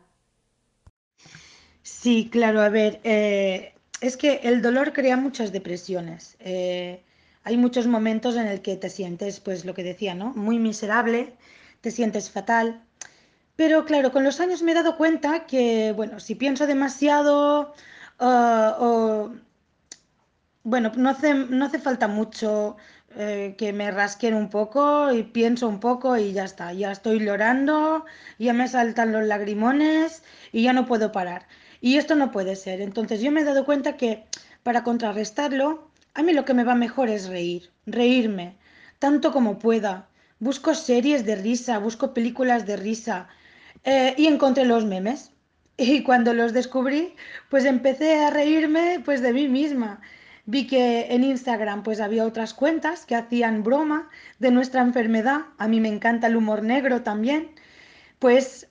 Sí, 1.81 2.29
claro, 2.29 2.59
a 2.61 2.67
ver, 2.69 2.99
eh, 3.05 3.73
es 4.01 4.17
que 4.17 4.41
el 4.43 4.61
dolor 4.61 4.91
crea 4.91 5.15
muchas 5.15 5.53
depresiones. 5.53 6.35
Eh, 6.39 7.03
hay 7.43 7.55
muchos 7.57 7.87
momentos 7.87 8.35
en 8.35 8.47
el 8.47 8.61
que 8.61 8.75
te 8.75 8.89
sientes, 8.89 9.39
pues 9.39 9.63
lo 9.63 9.73
que 9.73 9.83
decía, 9.83 10.13
¿no? 10.13 10.33
Muy 10.33 10.59
miserable, 10.59 11.37
te 11.81 11.91
sientes 11.91 12.29
fatal. 12.29 12.83
Pero 13.59 13.83
claro, 13.83 14.13
con 14.13 14.23
los 14.23 14.39
años 14.39 14.63
me 14.63 14.71
he 14.71 14.73
dado 14.73 14.95
cuenta 14.95 15.45
que, 15.45 15.91
bueno, 15.93 16.21
si 16.21 16.33
pienso 16.33 16.65
demasiado 16.65 17.73
uh, 18.17 18.71
o, 18.79 19.33
bueno, 20.63 20.93
no 20.95 21.09
hace, 21.09 21.33
no 21.33 21.65
hace 21.65 21.77
falta 21.77 22.07
mucho 22.07 22.77
eh, 23.17 23.55
que 23.57 23.73
me 23.73 23.91
rasquen 23.91 24.33
un 24.33 24.49
poco 24.49 25.11
y 25.11 25.23
pienso 25.23 25.67
un 25.67 25.81
poco 25.81 26.15
y 26.15 26.31
ya 26.31 26.45
está, 26.45 26.71
ya 26.71 26.93
estoy 26.93 27.19
llorando, 27.19 28.05
ya 28.37 28.53
me 28.53 28.65
saltan 28.69 29.11
los 29.11 29.25
lagrimones 29.25 30.23
y 30.53 30.63
ya 30.63 30.71
no 30.71 30.85
puedo 30.85 31.11
parar. 31.11 31.45
Y 31.81 31.97
esto 31.97 32.15
no 32.15 32.31
puede 32.31 32.55
ser. 32.55 32.79
Entonces 32.79 33.19
yo 33.19 33.29
me 33.29 33.41
he 33.41 33.43
dado 33.43 33.65
cuenta 33.65 33.97
que 33.97 34.23
para 34.63 34.85
contrarrestarlo, 34.85 35.91
a 36.13 36.23
mí 36.23 36.31
lo 36.31 36.45
que 36.45 36.53
me 36.53 36.63
va 36.63 36.75
mejor 36.75 37.09
es 37.09 37.27
reír, 37.27 37.71
reírme, 37.85 38.55
tanto 38.99 39.33
como 39.33 39.59
pueda. 39.59 40.07
Busco 40.39 40.73
series 40.75 41.25
de 41.25 41.35
risa, 41.35 41.77
busco 41.79 42.13
películas 42.13 42.65
de 42.65 42.77
risa 42.77 43.27
eh, 43.83 44.13
y 44.17 44.27
encontré 44.27 44.65
los 44.65 44.85
memes. 44.85 45.31
Y 45.81 46.03
cuando 46.03 46.33
los 46.33 46.51
descubrí, 46.51 47.15
pues 47.49 47.63
empecé 47.63 48.15
a 48.19 48.29
reírme 48.29 49.01
pues 49.05 49.21
de 49.21 49.31
mí 49.31 49.47
misma. 49.47 50.01
Vi 50.45 50.67
que 50.67 51.13
en 51.13 51.23
Instagram 51.23 51.83
pues 51.83 52.01
había 52.01 52.25
otras 52.25 52.53
cuentas 52.53 53.05
que 53.05 53.15
hacían 53.15 53.63
broma 53.63 54.09
de 54.39 54.51
nuestra 54.51 54.81
enfermedad. 54.81 55.41
A 55.57 55.69
mí 55.69 55.79
me 55.79 55.87
encanta 55.87 56.27
el 56.27 56.35
humor 56.35 56.63
negro 56.63 57.01
también. 57.03 57.51
Pues 58.19 58.67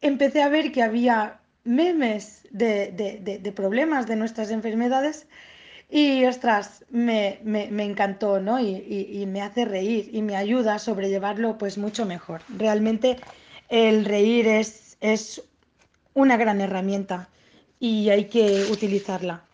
empecé 0.00 0.42
a 0.42 0.48
ver 0.48 0.72
que 0.72 0.82
había 0.82 1.38
memes 1.64 2.46
de, 2.50 2.92
de, 3.42 3.52
problemas 3.52 4.06
de 4.06 4.16
nuestras 4.16 4.50
enfermedades 4.50 5.26
y 5.88 6.24
ostras, 6.24 6.84
me, 6.90 7.38
me, 7.44 7.68
me 7.70 7.84
encantó, 7.84 8.40
¿no? 8.40 8.58
Y, 8.58 8.70
y, 8.70 9.20
y, 9.20 9.26
me 9.26 9.42
hace 9.42 9.64
reír 9.64 10.10
y 10.12 10.22
me 10.22 10.36
ayuda 10.36 10.74
a 10.74 10.78
sobrellevarlo 10.78 11.58
pues 11.58 11.78
mucho 11.78 12.06
mejor. 12.06 12.40
Realmente 12.48 13.18
el 13.68 14.04
reír 14.04 14.46
es, 14.46 14.96
es 15.00 15.42
una 16.14 16.36
gran 16.36 16.60
herramienta 16.60 17.28
y 17.78 18.10
hay 18.10 18.26
que 18.26 18.64
utilizarla. 18.70 19.44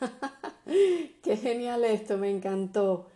Qué 1.22 1.36
genial 1.36 1.84
esto, 1.84 2.18
me 2.18 2.30
encantó. 2.30 3.06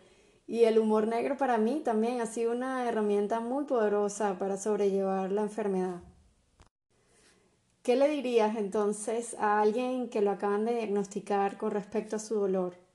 Y 0.47 0.63
el 0.63 0.79
humor 0.79 1.07
negro 1.07 1.37
para 1.37 1.57
mí 1.57 1.81
también 1.83 2.21
ha 2.21 2.25
sido 2.25 2.53
una 2.53 2.87
herramienta 2.87 3.39
muy 3.41 3.65
poderosa 3.65 4.39
para 4.39 4.57
sobrellevar 4.57 5.31
la 5.31 5.41
enfermedad. 5.41 6.01
¿Qué 7.83 7.95
le 7.95 8.09
dirías 8.09 8.55
entonces 8.57 9.35
a 9.39 9.61
alguien 9.61 10.09
que 10.09 10.21
lo 10.21 10.31
acaban 10.31 10.65
de 10.65 10.75
diagnosticar 10.75 11.57
con 11.57 11.71
respecto 11.71 12.17
a 12.17 12.19
su 12.19 12.35
dolor? 12.35 12.86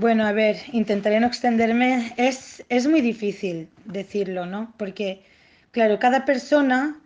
Bueno, 0.00 0.24
a 0.26 0.30
ver, 0.30 0.58
intentaré 0.72 1.18
no 1.18 1.26
extenderme. 1.26 2.12
Es, 2.16 2.64
es 2.68 2.86
muy 2.86 3.00
difícil 3.00 3.68
decirlo, 3.84 4.46
¿no? 4.46 4.72
Porque, 4.76 5.24
claro, 5.72 5.98
cada 5.98 6.24
persona 6.24 7.00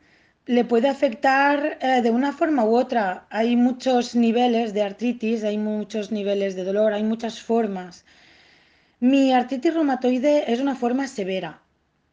le 0.44 0.66
puede 0.66 0.90
afectar 0.90 1.78
eh, 1.80 2.02
de 2.02 2.10
una 2.10 2.32
forma 2.32 2.66
u 2.66 2.76
otra. 2.76 3.24
Hay 3.30 3.56
muchos 3.56 4.14
niveles 4.14 4.74
de 4.74 4.82
artritis, 4.82 5.42
hay 5.42 5.56
muchos 5.56 6.12
niveles 6.12 6.54
de 6.54 6.64
dolor, 6.64 6.92
hay 6.92 7.02
muchas 7.02 7.40
formas. 7.40 8.04
Mi 9.00 9.32
artritis 9.32 9.72
reumatoide 9.72 10.52
es 10.52 10.60
una 10.60 10.74
forma 10.74 11.08
severa. 11.08 11.62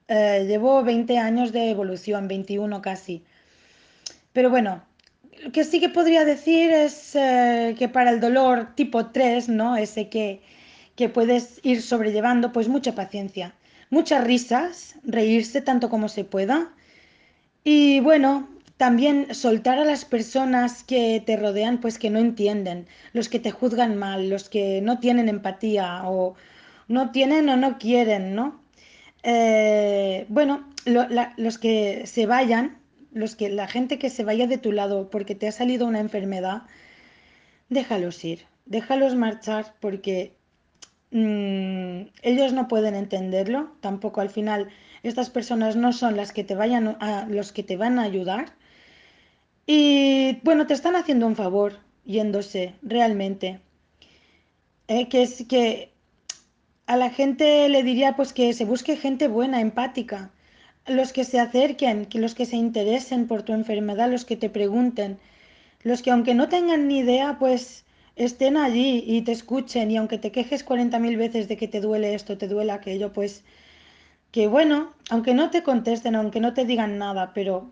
Eh, 0.08 0.46
llevo 0.48 0.82
20 0.82 1.18
años 1.18 1.52
de 1.52 1.72
evolución, 1.72 2.30
21 2.30 2.82
casi. 2.82 3.26
Pero 4.32 4.50
bueno, 4.50 4.82
lo 5.44 5.52
que 5.52 5.65
sí 5.65 5.82
que 5.82 5.89
podría 5.89 6.24
decir 6.24 6.72
es 6.72 7.15
eh, 7.15 7.76
que 7.78 7.89
para 7.89 8.12
el 8.12 8.22
dolor 8.22 8.76
tipo 8.76 9.08
3, 9.08 9.50
¿no? 9.50 9.76
Ese 9.76 10.08
que, 10.08 10.42
que 11.00 11.08
puedes 11.08 11.62
ir 11.64 11.82
sobrellevando, 11.82 12.52
pues 12.52 12.68
mucha 12.68 12.94
paciencia, 12.94 13.54
muchas 13.90 14.22
risas, 14.22 14.96
reírse 15.06 15.62
tanto 15.62 15.90
como 15.90 16.10
se 16.10 16.26
pueda. 16.26 16.74
Y 17.64 18.02
bueno, 18.02 18.50
también 18.76 19.34
soltar 19.34 19.80
a 19.80 19.86
las 19.86 20.04
personas 20.04 20.84
que 20.84 21.24
te 21.26 21.38
rodean, 21.38 21.80
pues 21.80 21.98
que 22.00 22.10
no 22.10 22.20
entienden, 22.20 22.86
los 23.14 23.30
que 23.30 23.40
te 23.40 23.52
juzgan 23.52 23.96
mal, 23.96 24.30
los 24.30 24.50
que 24.50 24.82
no 24.82 25.00
tienen 25.00 25.30
empatía 25.30 26.02
o 26.04 26.36
no 26.90 27.12
tienen 27.12 27.48
o 27.48 27.56
no 27.56 27.78
quieren, 27.78 28.36
¿no? 28.36 28.60
Eh, 29.24 30.26
bueno, 30.28 30.68
los 31.38 31.58
que 31.60 32.08
se 32.08 32.26
vayan, 32.26 32.78
los 33.14 33.38
que, 33.38 33.48
la 33.50 33.70
gente 33.70 34.00
que 34.00 34.10
se 34.10 34.26
vaya 34.26 34.48
de 34.48 34.58
tu 34.58 34.74
lado 34.74 35.10
porque 35.10 35.34
te 35.34 35.48
ha 35.48 35.54
salido 35.54 35.88
una 35.88 36.02
enfermedad, 36.02 36.64
déjalos 37.70 38.22
ir, 38.26 38.48
déjalos 38.66 39.16
marchar 39.16 39.76
porque 39.80 40.38
mm, 41.12 42.02
ellos 42.22 42.54
no 42.54 42.67
pueden 42.67 42.95
entenderlo, 42.95 43.72
tampoco 43.82 44.22
al 44.22 44.30
final 44.30 44.69
estas 45.04 45.30
personas 45.30 45.76
no 45.76 45.93
son 45.93 46.15
las 46.17 46.32
que 46.32 46.43
te 46.43 46.56
vayan 46.56 46.98
a, 47.00 47.26
los 47.30 47.52
que 47.52 47.63
te 47.63 47.78
van 47.78 48.00
a 48.00 48.04
ayudar. 48.04 48.54
Y 49.65 50.39
bueno, 50.43 50.67
te 50.67 50.74
están 50.74 50.95
haciendo 50.95 51.28
un 51.28 51.36
favor 51.36 51.80
yéndose 52.06 52.74
realmente. 52.82 53.62
Eh, 54.88 55.08
que 55.08 55.22
es 55.22 55.45
que 55.48 55.93
a 56.88 56.98
la 56.98 57.12
gente 57.12 57.69
le 57.69 57.84
diría 57.84 58.15
pues 58.15 58.34
que 58.34 58.54
se 58.54 58.65
busque 58.65 58.98
gente 58.98 59.28
buena, 59.28 59.62
empática, 59.62 60.32
los 60.88 61.13
que 61.13 61.24
se 61.24 61.39
acerquen, 61.39 62.08
que 62.08 62.19
los 62.19 62.34
que 62.34 62.48
se 62.48 62.56
interesen 62.56 63.28
por 63.28 63.43
tu 63.43 63.54
enfermedad, 63.54 64.10
los 64.10 64.26
que 64.26 64.36
te 64.36 64.50
pregunten, 64.50 65.19
los 65.84 66.02
que 66.02 66.12
aunque 66.12 66.34
no 66.34 66.50
tengan 66.50 66.88
ni 66.88 67.00
idea, 67.00 67.38
pues 67.39 67.86
estén 68.19 68.58
allí 68.58 69.03
y 69.08 69.21
te 69.21 69.32
escuchen 69.32 69.89
y 69.91 69.97
aunque 69.97 70.17
te 70.17 70.32
quejes 70.32 70.65
40.000 70.65 71.17
veces 71.17 71.47
de 71.47 71.55
que 71.58 71.69
te 71.69 71.79
duele 71.79 72.13
esto, 72.13 72.38
te 72.38 72.47
duele 72.49 72.73
aquello, 72.73 73.13
pues 73.13 73.43
que 74.32 74.47
bueno, 74.47 74.93
aunque 75.10 75.34
no 75.34 75.49
te 75.49 75.63
contesten, 75.63 76.15
aunque 76.15 76.41
no 76.41 76.53
te 76.53 76.65
digan 76.65 76.97
nada, 76.97 77.32
pero 77.34 77.71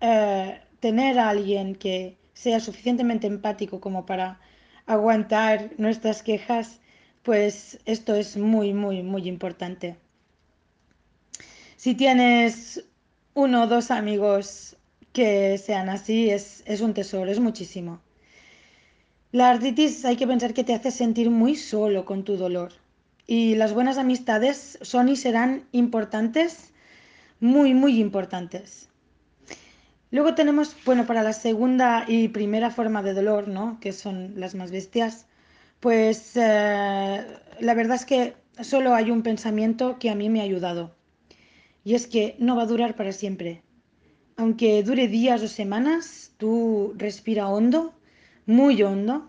eh, 0.00 0.60
tener 0.80 1.18
a 1.18 1.28
alguien 1.28 1.74
que 1.76 2.16
sea 2.32 2.58
suficientemente 2.60 3.26
empático 3.26 3.80
como 3.80 4.06
para 4.06 4.40
aguantar 4.86 5.70
nuestras 5.78 6.22
quejas, 6.22 6.80
pues 7.22 7.78
esto 7.84 8.14
es 8.14 8.36
muy, 8.38 8.72
muy, 8.72 9.02
muy 9.02 9.28
importante. 9.28 9.98
Si 11.76 11.94
tienes 11.94 12.82
uno 13.34 13.64
o 13.64 13.66
dos 13.66 13.90
amigos 13.90 14.76
que 15.12 15.58
sean 15.58 15.90
así, 15.90 16.30
es, 16.30 16.62
es 16.66 16.80
un 16.80 16.94
tesoro, 16.94 17.30
es 17.30 17.40
muchísimo. 17.40 18.00
La 19.32 19.50
artritis 19.50 20.04
hay 20.04 20.16
que 20.16 20.26
pensar 20.26 20.54
que 20.54 20.64
te 20.64 20.74
hace 20.74 20.90
sentir 20.90 21.30
muy 21.30 21.56
solo 21.56 22.04
con 22.04 22.24
tu 22.24 22.36
dolor. 22.36 22.72
Y 23.26 23.56
las 23.56 23.74
buenas 23.74 23.98
amistades 23.98 24.78
son 24.82 25.08
y 25.08 25.16
serán 25.16 25.64
importantes, 25.72 26.72
muy, 27.40 27.74
muy 27.74 27.98
importantes. 28.00 28.88
Luego 30.12 30.34
tenemos, 30.36 30.76
bueno, 30.84 31.06
para 31.06 31.24
la 31.24 31.32
segunda 31.32 32.04
y 32.06 32.28
primera 32.28 32.70
forma 32.70 33.02
de 33.02 33.14
dolor, 33.14 33.48
¿no? 33.48 33.78
Que 33.80 33.92
son 33.92 34.34
las 34.36 34.54
más 34.54 34.70
bestias, 34.70 35.26
pues 35.80 36.36
eh, 36.36 37.26
la 37.60 37.74
verdad 37.74 37.96
es 37.96 38.04
que 38.04 38.34
solo 38.60 38.94
hay 38.94 39.10
un 39.10 39.22
pensamiento 39.22 39.98
que 39.98 40.08
a 40.08 40.14
mí 40.14 40.30
me 40.30 40.40
ha 40.40 40.44
ayudado. 40.44 40.94
Y 41.84 41.94
es 41.94 42.06
que 42.06 42.36
no 42.38 42.54
va 42.56 42.62
a 42.62 42.66
durar 42.66 42.94
para 42.94 43.12
siempre. 43.12 43.62
Aunque 44.36 44.82
dure 44.84 45.08
días 45.08 45.42
o 45.42 45.48
semanas, 45.48 46.32
tú 46.36 46.94
respira 46.96 47.48
hondo, 47.48 47.95
muy 48.46 48.82
hondo, 48.82 49.28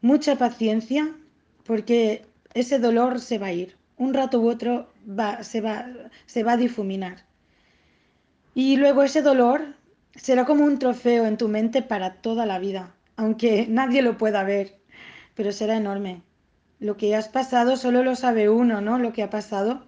mucha 0.00 0.36
paciencia, 0.36 1.14
porque 1.64 2.26
ese 2.54 2.78
dolor 2.78 3.20
se 3.20 3.38
va 3.38 3.46
a 3.46 3.52
ir. 3.52 3.76
Un 3.96 4.14
rato 4.14 4.40
u 4.40 4.50
otro 4.50 4.92
va, 5.08 5.42
se, 5.44 5.60
va, 5.60 5.86
se 6.26 6.42
va 6.42 6.52
a 6.52 6.56
difuminar. 6.56 7.24
Y 8.54 8.76
luego 8.76 9.02
ese 9.02 9.22
dolor 9.22 9.76
será 10.14 10.44
como 10.44 10.64
un 10.64 10.78
trofeo 10.78 11.26
en 11.26 11.36
tu 11.36 11.48
mente 11.48 11.82
para 11.82 12.14
toda 12.14 12.44
la 12.44 12.58
vida, 12.58 12.94
aunque 13.16 13.66
nadie 13.70 14.02
lo 14.02 14.18
pueda 14.18 14.42
ver, 14.42 14.76
pero 15.34 15.52
será 15.52 15.76
enorme. 15.76 16.22
Lo 16.80 16.96
que 16.96 17.14
has 17.14 17.28
pasado 17.28 17.76
solo 17.76 18.02
lo 18.02 18.16
sabe 18.16 18.48
uno, 18.50 18.80
¿no? 18.80 18.98
Lo 18.98 19.12
que 19.12 19.22
ha 19.22 19.30
pasado. 19.30 19.86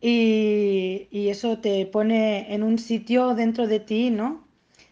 Y, 0.00 1.06
y 1.12 1.28
eso 1.28 1.58
te 1.58 1.86
pone 1.86 2.52
en 2.52 2.64
un 2.64 2.78
sitio 2.78 3.36
dentro 3.36 3.68
de 3.68 3.78
ti, 3.78 4.10
¿no? 4.10 4.44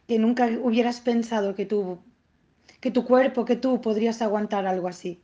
Que 0.07 0.21
nunca 0.21 0.49
hubieras 0.63 1.01
pensado 1.01 1.57
que 1.57 1.67
tú, 1.67 1.99
que 2.81 2.91
tu 2.91 3.05
cuerpo, 3.05 3.45
que 3.45 3.57
tú 3.57 3.81
podrías 3.81 4.23
aguantar 4.23 4.67
algo 4.67 4.89
así. 4.89 5.23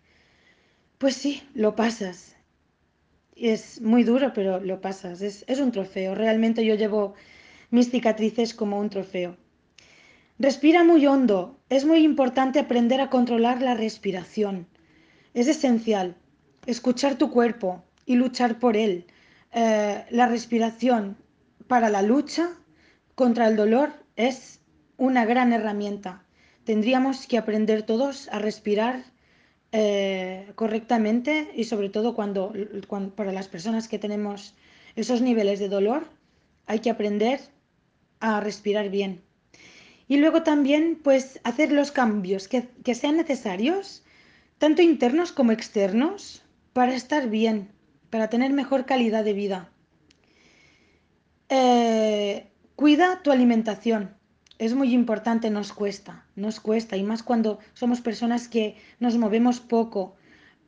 Pues 0.99 1.17
sí, 1.17 1.43
lo 1.55 1.75
pasas. 1.75 2.37
Es 3.35 3.81
muy 3.81 4.03
duro, 4.05 4.33
pero 4.35 4.61
lo 4.61 4.81
pasas. 4.81 5.21
Es, 5.21 5.45
es 5.47 5.61
un 5.61 5.73
trofeo. 5.73 6.15
Realmente 6.15 6.65
yo 6.65 6.75
llevo 6.75 7.15
mis 7.71 7.91
cicatrices 7.91 8.55
como 8.55 8.79
un 8.79 8.91
trofeo. 8.91 9.37
Respira 10.39 10.85
muy 10.85 11.07
hondo. 11.07 11.59
Es 11.69 11.85
muy 11.85 11.99
importante 12.05 12.59
aprender 12.59 13.01
a 13.01 13.11
controlar 13.11 13.63
la 13.63 13.75
respiración. 13.75 14.67
Es 15.35 15.49
esencial. 15.49 16.17
Escuchar 16.67 17.17
tu 17.17 17.31
cuerpo 17.31 17.83
y 18.07 18.17
luchar 18.17 18.59
por 18.59 18.77
él. 18.77 19.07
Eh, 19.53 20.05
la 20.11 20.27
respiración 20.27 21.17
para 21.69 21.89
la 21.89 22.03
lucha 22.03 22.51
contra 23.15 23.49
el 23.49 23.57
dolor 23.57 23.93
es 24.17 24.61
una 24.99 25.25
gran 25.25 25.53
herramienta. 25.53 26.26
Tendríamos 26.67 27.29
que 27.29 27.39
aprender 27.39 27.85
todos 27.85 28.29
a 28.33 28.41
respirar 28.41 29.05
eh, 29.71 30.51
correctamente 30.57 31.49
y 31.55 31.63
sobre 31.63 31.91
todo 31.91 32.17
cuando, 32.17 32.53
para 33.15 33.33
las 33.33 33.47
personas 33.47 33.87
que 33.87 34.01
tenemos 34.01 34.57
esos 34.97 35.21
niveles 35.21 35.61
de 35.61 35.69
dolor 35.69 36.09
hay 36.67 36.81
que 36.81 36.91
aprender 36.91 37.39
a 38.19 38.41
respirar 38.41 38.91
bien. 38.91 39.23
Y 40.09 40.17
luego 40.17 40.43
también, 40.43 40.99
pues, 41.05 41.39
hacer 41.45 41.71
los 41.71 41.93
cambios 41.93 42.49
que, 42.49 42.95
sean 42.95 43.17
necesarios, 43.17 44.03
tanto 44.59 44.83
internos 44.83 45.31
como 45.31 45.53
externos, 45.53 46.43
para 46.73 46.97
estar 46.97 47.31
bien, 47.31 47.71
para 48.11 48.29
tener 48.29 48.53
mejor 48.53 48.87
calidad 48.87 49.23
de 49.23 49.33
vida. 49.35 49.71
Eh, 51.49 52.49
cuida 52.75 53.23
tu 53.23 53.31
alimentación. 53.31 54.16
Es 54.59 54.75
muy 54.75 54.95
importante, 54.95 55.51
nos 55.51 55.73
cuesta, 55.73 56.25
nos 56.35 56.61
cuesta, 56.61 56.97
y 56.97 57.03
más 57.03 57.23
cuando 57.23 57.59
somos 57.75 58.01
personas 58.01 58.49
que 58.49 58.77
nos 59.01 59.17
movemos 59.17 59.61
poco. 59.61 60.17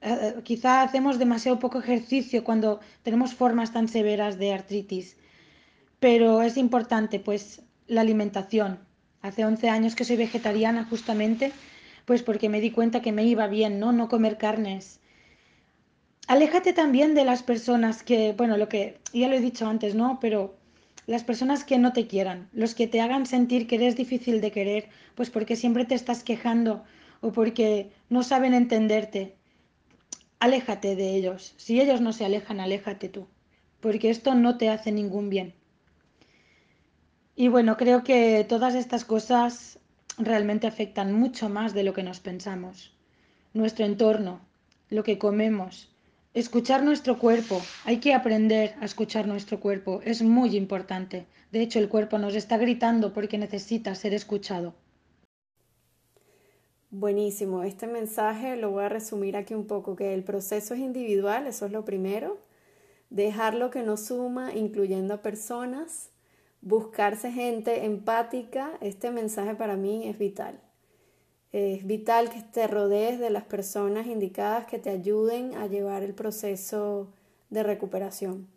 Eh, 0.03 0.35
quizá 0.45 0.83
hacemos 0.83 1.19
demasiado 1.19 1.59
poco 1.59 1.79
ejercicio 1.79 2.45
cuando 2.45 2.81
tenemos 3.03 3.35
formas 3.35 3.73
tan 3.73 3.89
severas 3.89 4.39
de 4.39 4.53
artritis 4.53 5.17
pero 6.01 6.43
es 6.43 6.57
importante 6.57 7.21
pues 7.21 7.63
la 7.87 8.03
alimentación. 8.03 8.79
Hace 9.23 9.45
11 9.45 9.69
años 9.69 9.95
que 9.95 10.05
soy 10.05 10.17
vegetariana 10.17 10.85
justamente, 10.85 11.53
pues 12.05 12.23
porque 12.23 12.49
me 12.49 12.61
di 12.61 12.71
cuenta 12.71 13.03
que 13.03 13.13
me 13.13 13.25
iba 13.25 13.47
bien, 13.49 13.81
¿no? 13.81 13.93
No 13.93 14.09
comer 14.09 14.39
carnes. 14.39 15.01
Aléjate 16.29 16.73
también 16.73 17.15
de 17.15 17.25
las 17.25 17.43
personas 17.43 18.03
que, 18.03 18.35
bueno, 18.37 18.57
lo 18.57 18.69
que 18.69 19.01
ya 19.13 19.29
lo 19.29 19.35
he 19.35 19.41
dicho 19.41 19.67
antes, 19.67 19.95
¿no? 19.95 20.19
Pero 20.21 20.57
las 21.09 21.25
personas 21.25 21.65
que 21.65 21.79
no 21.79 21.95
te 21.95 22.07
quieran, 22.07 22.51
los 22.53 22.75
que 22.75 22.87
te 22.87 23.01
hagan 23.01 23.25
sentir 23.25 23.67
que 23.67 23.77
eres 23.77 23.97
difícil 23.97 24.43
de 24.43 24.53
querer, 24.53 24.91
pues 25.15 25.31
porque 25.31 25.57
siempre 25.57 25.87
te 25.87 25.95
estás 25.95 26.23
quejando 26.23 26.85
o 27.23 27.33
porque 27.33 27.91
no 28.11 28.23
saben 28.23 28.53
entenderte. 28.53 29.35
Aléjate 30.39 30.97
de 30.97 31.17
ellos. 31.17 31.55
Si 31.57 31.81
ellos 31.81 32.03
no 32.03 32.13
se 32.13 32.27
alejan, 32.27 32.61
aléjate 32.61 33.09
tú, 33.09 33.27
porque 33.81 34.11
esto 34.11 34.35
no 34.35 34.59
te 34.59 34.69
hace 34.69 34.93
ningún 34.93 35.31
bien. 35.31 35.55
Y 37.35 37.49
bueno, 37.49 37.79
creo 37.79 38.05
que 38.05 38.45
todas 38.47 38.75
estas 38.75 39.07
cosas 39.07 39.79
realmente 40.19 40.67
afectan 40.67 41.15
mucho 41.15 41.49
más 41.49 41.73
de 41.73 41.85
lo 41.85 41.95
que 41.95 42.03
nos 42.03 42.21
pensamos. 42.21 42.95
Nuestro 43.55 43.87
entorno, 43.87 44.43
lo 44.91 45.05
que 45.05 45.17
comemos, 45.17 45.89
escuchar 46.35 46.83
nuestro 46.83 47.19
cuerpo. 47.19 47.61
Hay 47.85 47.99
que 47.99 48.15
aprender 48.15 48.75
a 48.81 48.85
escuchar 48.85 49.27
nuestro 49.27 49.61
cuerpo. 49.61 50.01
Es 50.05 50.23
muy 50.23 50.57
importante. 50.57 51.27
De 51.53 51.61
hecho, 51.63 51.79
el 51.79 51.89
cuerpo 51.89 52.19
nos 52.19 52.35
está 52.35 52.57
gritando 52.59 53.13
porque 53.13 53.39
necesita 53.39 53.95
ser 53.95 54.15
escuchado. 54.15 54.75
Buenísimo. 56.91 57.65
Este 57.65 57.87
mensaje 57.87 58.57
lo 58.57 58.71
voy 58.71 58.85
a 58.85 58.89
resumir 58.89 59.37
aquí 59.37 59.55
un 59.55 59.67
poco, 59.67 59.95
que 59.95 60.15
el 60.15 60.25
proceso 60.25 60.75
es 60.75 60.81
individual, 60.81 61.47
eso 61.47 61.67
es 61.67 61.73
lo 61.73 61.85
primero. 61.85 62.39
Dejar 63.11 63.55
lo 63.55 63.71
que 63.71 63.83
nos 63.83 64.07
suma, 64.07 64.55
incluyendo 64.55 65.15
a 65.15 65.23
personas 65.23 66.11
buscarse 66.61 67.31
gente 67.31 67.85
empática, 67.85 68.73
este 68.81 69.11
mensaje 69.11 69.55
para 69.55 69.77
mí 69.77 70.09
es 70.09 70.19
vital. 70.19 70.61
Es 71.53 71.87
vital 71.87 72.31
que 72.31 72.43
te 72.43 72.67
rodees 72.67 73.19
de 73.19 73.31
las 73.31 73.45
personas 73.45 74.07
indicadas 74.07 74.67
que 74.67 74.79
te 74.79 74.91
ayuden 74.91 75.55
a 75.55 75.67
llevar 75.67 76.03
el 76.03 76.15
proceso 76.15 77.13
de 77.49 77.63
recuperación. 77.63 78.49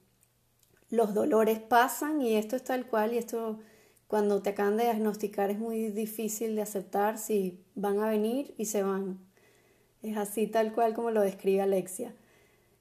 Los 0.90 1.14
dolores 1.14 1.60
pasan 1.60 2.22
y 2.22 2.36
esto 2.36 2.58
es 2.58 2.64
tal 2.64 2.86
cual 2.86 3.14
y 3.14 3.18
esto 3.18 3.60
cuando 4.08 4.42
te 4.42 4.50
acaban 4.50 4.76
de 4.76 4.84
diagnosticar 4.84 5.50
es 5.52 5.58
muy 5.58 5.90
difícil 5.90 6.56
de 6.58 6.64
aceptar 6.64 7.18
si 7.18 7.64
van 7.76 8.00
a 8.00 8.10
venir 8.10 8.54
y 8.58 8.66
se 8.66 8.84
van. 8.84 9.20
Es 10.02 10.18
así 10.18 10.48
tal 10.48 10.74
cual 10.74 10.94
como 10.94 11.12
lo 11.12 11.22
describe 11.22 11.62
Alexia. 11.62 12.14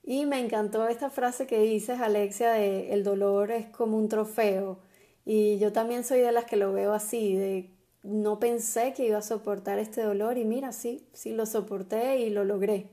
Y 0.02 0.26
me 0.26 0.40
encantó 0.40 0.88
esta 0.88 1.10
frase 1.10 1.46
que 1.46 1.60
dices, 1.60 2.00
Alexia, 2.00 2.50
de 2.52 2.92
el 2.92 3.04
dolor 3.04 3.52
es 3.52 3.66
como 3.66 3.96
un 3.96 4.08
trofeo. 4.08 4.80
Y 5.24 5.58
yo 5.58 5.72
también 5.72 6.02
soy 6.02 6.18
de 6.20 6.32
las 6.32 6.46
que 6.46 6.56
lo 6.56 6.72
veo 6.72 6.92
así, 6.92 7.36
de 7.36 7.70
no 8.02 8.40
pensé 8.40 8.92
que 8.94 9.06
iba 9.06 9.18
a 9.18 9.22
soportar 9.22 9.78
este 9.78 10.02
dolor 10.02 10.38
y 10.38 10.44
mira, 10.44 10.72
sí, 10.72 11.06
sí 11.12 11.32
lo 11.32 11.46
soporté 11.46 12.18
y 12.20 12.30
lo 12.30 12.44
logré. 12.44 12.88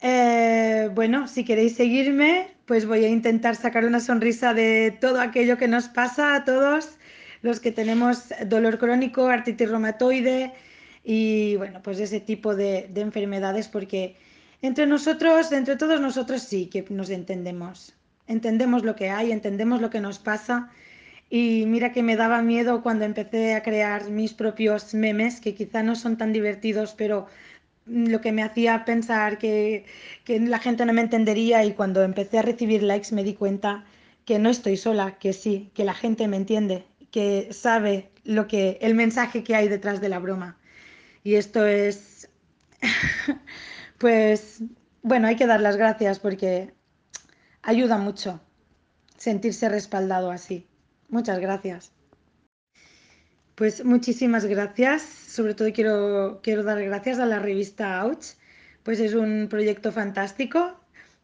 Eh, 0.00 0.90
bueno, 0.94 1.26
si 1.26 1.44
queréis 1.44 1.74
seguirme, 1.74 2.48
pues 2.66 2.86
voy 2.86 3.04
a 3.04 3.08
intentar 3.08 3.56
sacar 3.56 3.84
una 3.84 4.00
sonrisa 4.00 4.54
de 4.54 4.96
todo 5.00 5.20
aquello 5.20 5.58
que 5.58 5.66
nos 5.66 5.88
pasa 5.88 6.34
a 6.34 6.44
todos 6.44 6.96
los 7.42 7.60
que 7.60 7.72
tenemos 7.72 8.28
dolor 8.46 8.78
crónico, 8.78 9.26
artritis 9.26 9.68
reumatoide, 9.68 10.52
y 11.04 11.56
bueno, 11.56 11.80
pues 11.82 11.98
ese 12.00 12.20
tipo 12.20 12.54
de, 12.54 12.90
enfermedades 12.96 13.68
porque 13.68 14.16
entre 14.62 14.86
nosotros, 14.86 15.50
entre 15.52 15.76
todos 15.76 16.00
nosotros 16.00 16.42
sí 16.42 16.66
que 16.66 16.84
nos 16.90 17.10
entendemos, 17.10 17.94
entendemos 18.26 18.84
lo 18.84 18.94
que 18.94 19.10
hay, 19.10 19.32
entendemos 19.32 19.80
lo 19.80 19.90
que 19.90 20.00
nos 20.00 20.18
pasa 20.18 20.70
y 21.30 21.66
mira 21.66 21.92
que 21.92 22.02
me 22.02 22.16
daba 22.16 22.42
miedo 22.42 22.82
cuando 22.82 23.04
empecé 23.04 23.54
a 23.54 23.62
crear 23.62 24.10
mis 24.10 24.34
propios 24.34 24.94
memes 24.94 25.40
que 25.40 25.54
quizá 25.54 25.82
no 25.82 25.94
son 25.94 26.16
tan 26.16 26.32
divertidos, 26.32 26.94
pero 26.94 27.26
lo 27.86 28.20
que 28.20 28.32
me 28.32 28.42
hacía 28.42 28.84
pensar 28.84 29.38
que, 29.38 29.84
que 30.24 30.40
la 30.40 30.58
gente 30.58 30.84
no 30.86 30.92
me 30.92 31.02
entendería 31.02 31.64
y 31.64 31.72
cuando 31.74 32.02
empecé 32.02 32.38
a 32.38 32.42
recibir 32.42 32.82
likes 32.82 33.14
me 33.14 33.24
di 33.24 33.34
cuenta 33.34 33.84
que 34.24 34.38
no 34.38 34.50
estoy 34.50 34.76
sola, 34.76 35.18
que 35.18 35.32
sí, 35.32 35.70
que 35.74 35.84
la 35.84 35.94
gente 35.94 36.28
me 36.28 36.36
entiende, 36.36 36.84
que 37.10 37.48
sabe 37.52 38.10
lo 38.24 38.46
que 38.46 38.78
el 38.82 38.94
mensaje 38.94 39.42
que 39.42 39.54
hay 39.54 39.68
detrás 39.68 40.00
de 40.00 40.10
la 40.10 40.18
broma. 40.18 40.58
Y 41.24 41.36
esto 41.36 41.66
es, 41.66 42.28
pues, 43.98 44.62
bueno, 45.02 45.28
hay 45.28 45.36
que 45.36 45.46
dar 45.46 45.60
las 45.60 45.76
gracias 45.76 46.18
porque 46.18 46.74
ayuda 47.62 47.98
mucho 47.98 48.40
sentirse 49.16 49.68
respaldado 49.68 50.30
así. 50.30 50.67
Muchas 51.08 51.38
gracias. 51.38 51.92
Pues 53.54 53.84
muchísimas 53.84 54.44
gracias. 54.44 55.02
Sobre 55.02 55.54
todo 55.54 55.72
quiero, 55.72 56.40
quiero 56.42 56.62
dar 56.62 56.82
gracias 56.82 57.18
a 57.18 57.26
la 57.26 57.38
revista 57.38 58.02
Ouch. 58.04 58.34
Pues 58.82 59.00
es 59.00 59.14
un 59.14 59.48
proyecto 59.50 59.90
fantástico. 59.90 60.78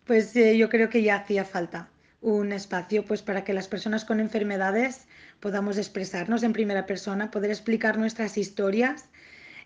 Pues 0.04 0.34
eh, 0.36 0.56
yo 0.58 0.68
creo 0.68 0.88
que 0.90 1.02
ya 1.02 1.16
hacía 1.16 1.44
falta 1.44 1.88
un 2.20 2.52
espacio 2.52 3.04
pues 3.04 3.20
para 3.20 3.44
que 3.44 3.52
las 3.52 3.68
personas 3.68 4.06
con 4.06 4.18
enfermedades 4.18 5.06
podamos 5.40 5.76
expresarnos 5.76 6.42
en 6.42 6.54
primera 6.54 6.86
persona, 6.86 7.30
poder 7.30 7.50
explicar 7.50 7.98
nuestras 7.98 8.38
historias 8.38 9.10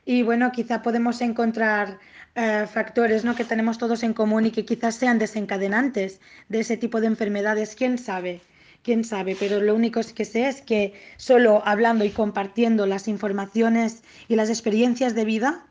y 0.04 0.22
bueno, 0.22 0.50
quizá 0.50 0.82
podemos 0.82 1.20
encontrar 1.20 1.98
eh, 2.34 2.66
factores 2.66 3.24
¿no? 3.24 3.36
que 3.36 3.44
tenemos 3.44 3.78
todos 3.78 4.02
en 4.02 4.12
común 4.12 4.46
y 4.46 4.50
que 4.50 4.64
quizás 4.64 4.96
sean 4.96 5.18
desencadenantes 5.18 6.20
de 6.48 6.60
ese 6.60 6.76
tipo 6.76 7.00
de 7.00 7.06
enfermedades. 7.06 7.76
¿Quién 7.76 7.96
sabe? 7.96 8.40
Quién 8.82 9.04
sabe, 9.04 9.36
pero 9.38 9.60
lo 9.60 9.74
único 9.74 10.00
que 10.14 10.24
sé 10.24 10.48
es 10.48 10.62
que 10.62 10.94
solo 11.16 11.62
hablando 11.64 12.04
y 12.04 12.10
compartiendo 12.10 12.86
las 12.86 13.08
informaciones 13.08 14.02
y 14.28 14.36
las 14.36 14.48
experiencias 14.48 15.14
de 15.14 15.24
vida 15.24 15.66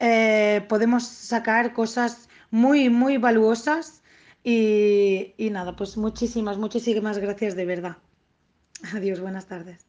eh, 0.00 0.64
podemos 0.68 1.06
sacar 1.06 1.72
cosas 1.72 2.28
muy, 2.50 2.90
muy 2.90 3.18
valuosas 3.18 4.02
y, 4.42 5.34
y 5.36 5.50
nada, 5.50 5.76
pues 5.76 5.96
muchísimas, 5.96 6.58
muchísimas 6.58 7.18
gracias 7.18 7.56
de 7.56 7.64
verdad. 7.64 7.96
Adiós, 8.94 9.20
buenas 9.20 9.46
tardes. 9.46 9.86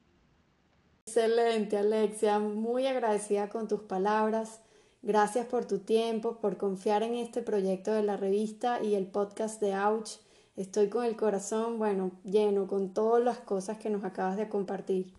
Excelente, 1.07 1.77
Alexia. 1.77 2.39
Muy 2.39 2.87
agradecida 2.87 3.49
con 3.49 3.67
tus 3.67 3.81
palabras. 3.81 4.61
Gracias 5.03 5.45
por 5.45 5.65
tu 5.65 5.79
tiempo, 5.79 6.39
por 6.39 6.57
confiar 6.57 7.03
en 7.03 7.13
este 7.15 7.43
proyecto 7.43 7.93
de 7.93 8.01
la 8.01 8.17
revista 8.17 8.81
y 8.81 8.95
el 8.95 9.05
podcast 9.05 9.61
de 9.61 9.75
Ouch. 9.75 10.17
Estoy 10.55 10.87
con 10.89 11.03
el 11.03 11.17
corazón, 11.17 11.77
bueno, 11.77 12.11
lleno 12.23 12.67
con 12.67 12.93
todas 12.93 13.23
las 13.23 13.39
cosas 13.39 13.77
que 13.77 13.89
nos 13.89 14.05
acabas 14.05 14.37
de 14.37 14.47
compartir. 14.47 15.13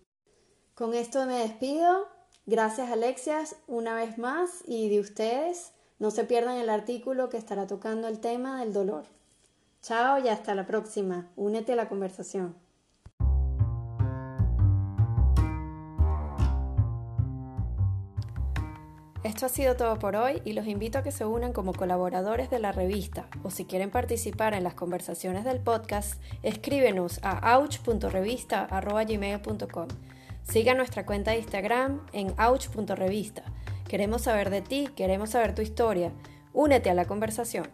Con 0.73 0.93
esto 0.93 1.25
me 1.25 1.39
despido. 1.39 2.07
Gracias, 2.47 2.91
Alexia, 2.91 3.43
una 3.67 3.93
vez 3.93 4.17
más 4.17 4.63
y 4.65 4.89
de 4.89 4.99
ustedes. 4.99 5.73
No 5.99 6.11
se 6.11 6.23
pierdan 6.23 6.57
el 6.57 6.69
artículo 6.69 7.29
que 7.29 7.37
estará 7.37 7.67
tocando 7.67 8.07
el 8.07 8.19
tema 8.19 8.59
del 8.59 8.73
dolor. 8.73 9.05
Chao 9.81 10.19
y 10.19 10.27
hasta 10.27 10.55
la 10.55 10.65
próxima. 10.65 11.31
Únete 11.35 11.73
a 11.73 11.75
la 11.75 11.89
conversación. 11.89 12.55
Esto 19.27 19.45
ha 19.45 19.49
sido 19.49 19.75
todo 19.75 19.99
por 19.99 20.15
hoy 20.15 20.41
y 20.45 20.53
los 20.53 20.65
invito 20.67 20.99
a 20.99 21.03
que 21.03 21.11
se 21.11 21.25
unan 21.25 21.51
como 21.51 21.73
colaboradores 21.73 22.49
de 22.49 22.59
la 22.59 22.71
revista 22.71 23.27
o 23.43 23.51
si 23.51 23.65
quieren 23.65 23.91
participar 23.91 24.53
en 24.53 24.63
las 24.63 24.73
conversaciones 24.73 25.43
del 25.43 25.59
podcast, 25.59 26.13
escríbenos 26.43 27.19
a 27.23 27.57
ouch.revista.gmail.com. 27.57 29.87
Siga 30.43 30.75
nuestra 30.75 31.05
cuenta 31.05 31.31
de 31.31 31.39
Instagram 31.39 32.05
en 32.13 32.33
ouch.revista. 32.39 33.43
Queremos 33.89 34.21
saber 34.21 34.49
de 34.49 34.61
ti, 34.61 34.87
queremos 34.95 35.31
saber 35.31 35.53
tu 35.53 35.61
historia. 35.61 36.13
Únete 36.53 36.89
a 36.89 36.93
la 36.93 37.03
conversación. 37.03 37.67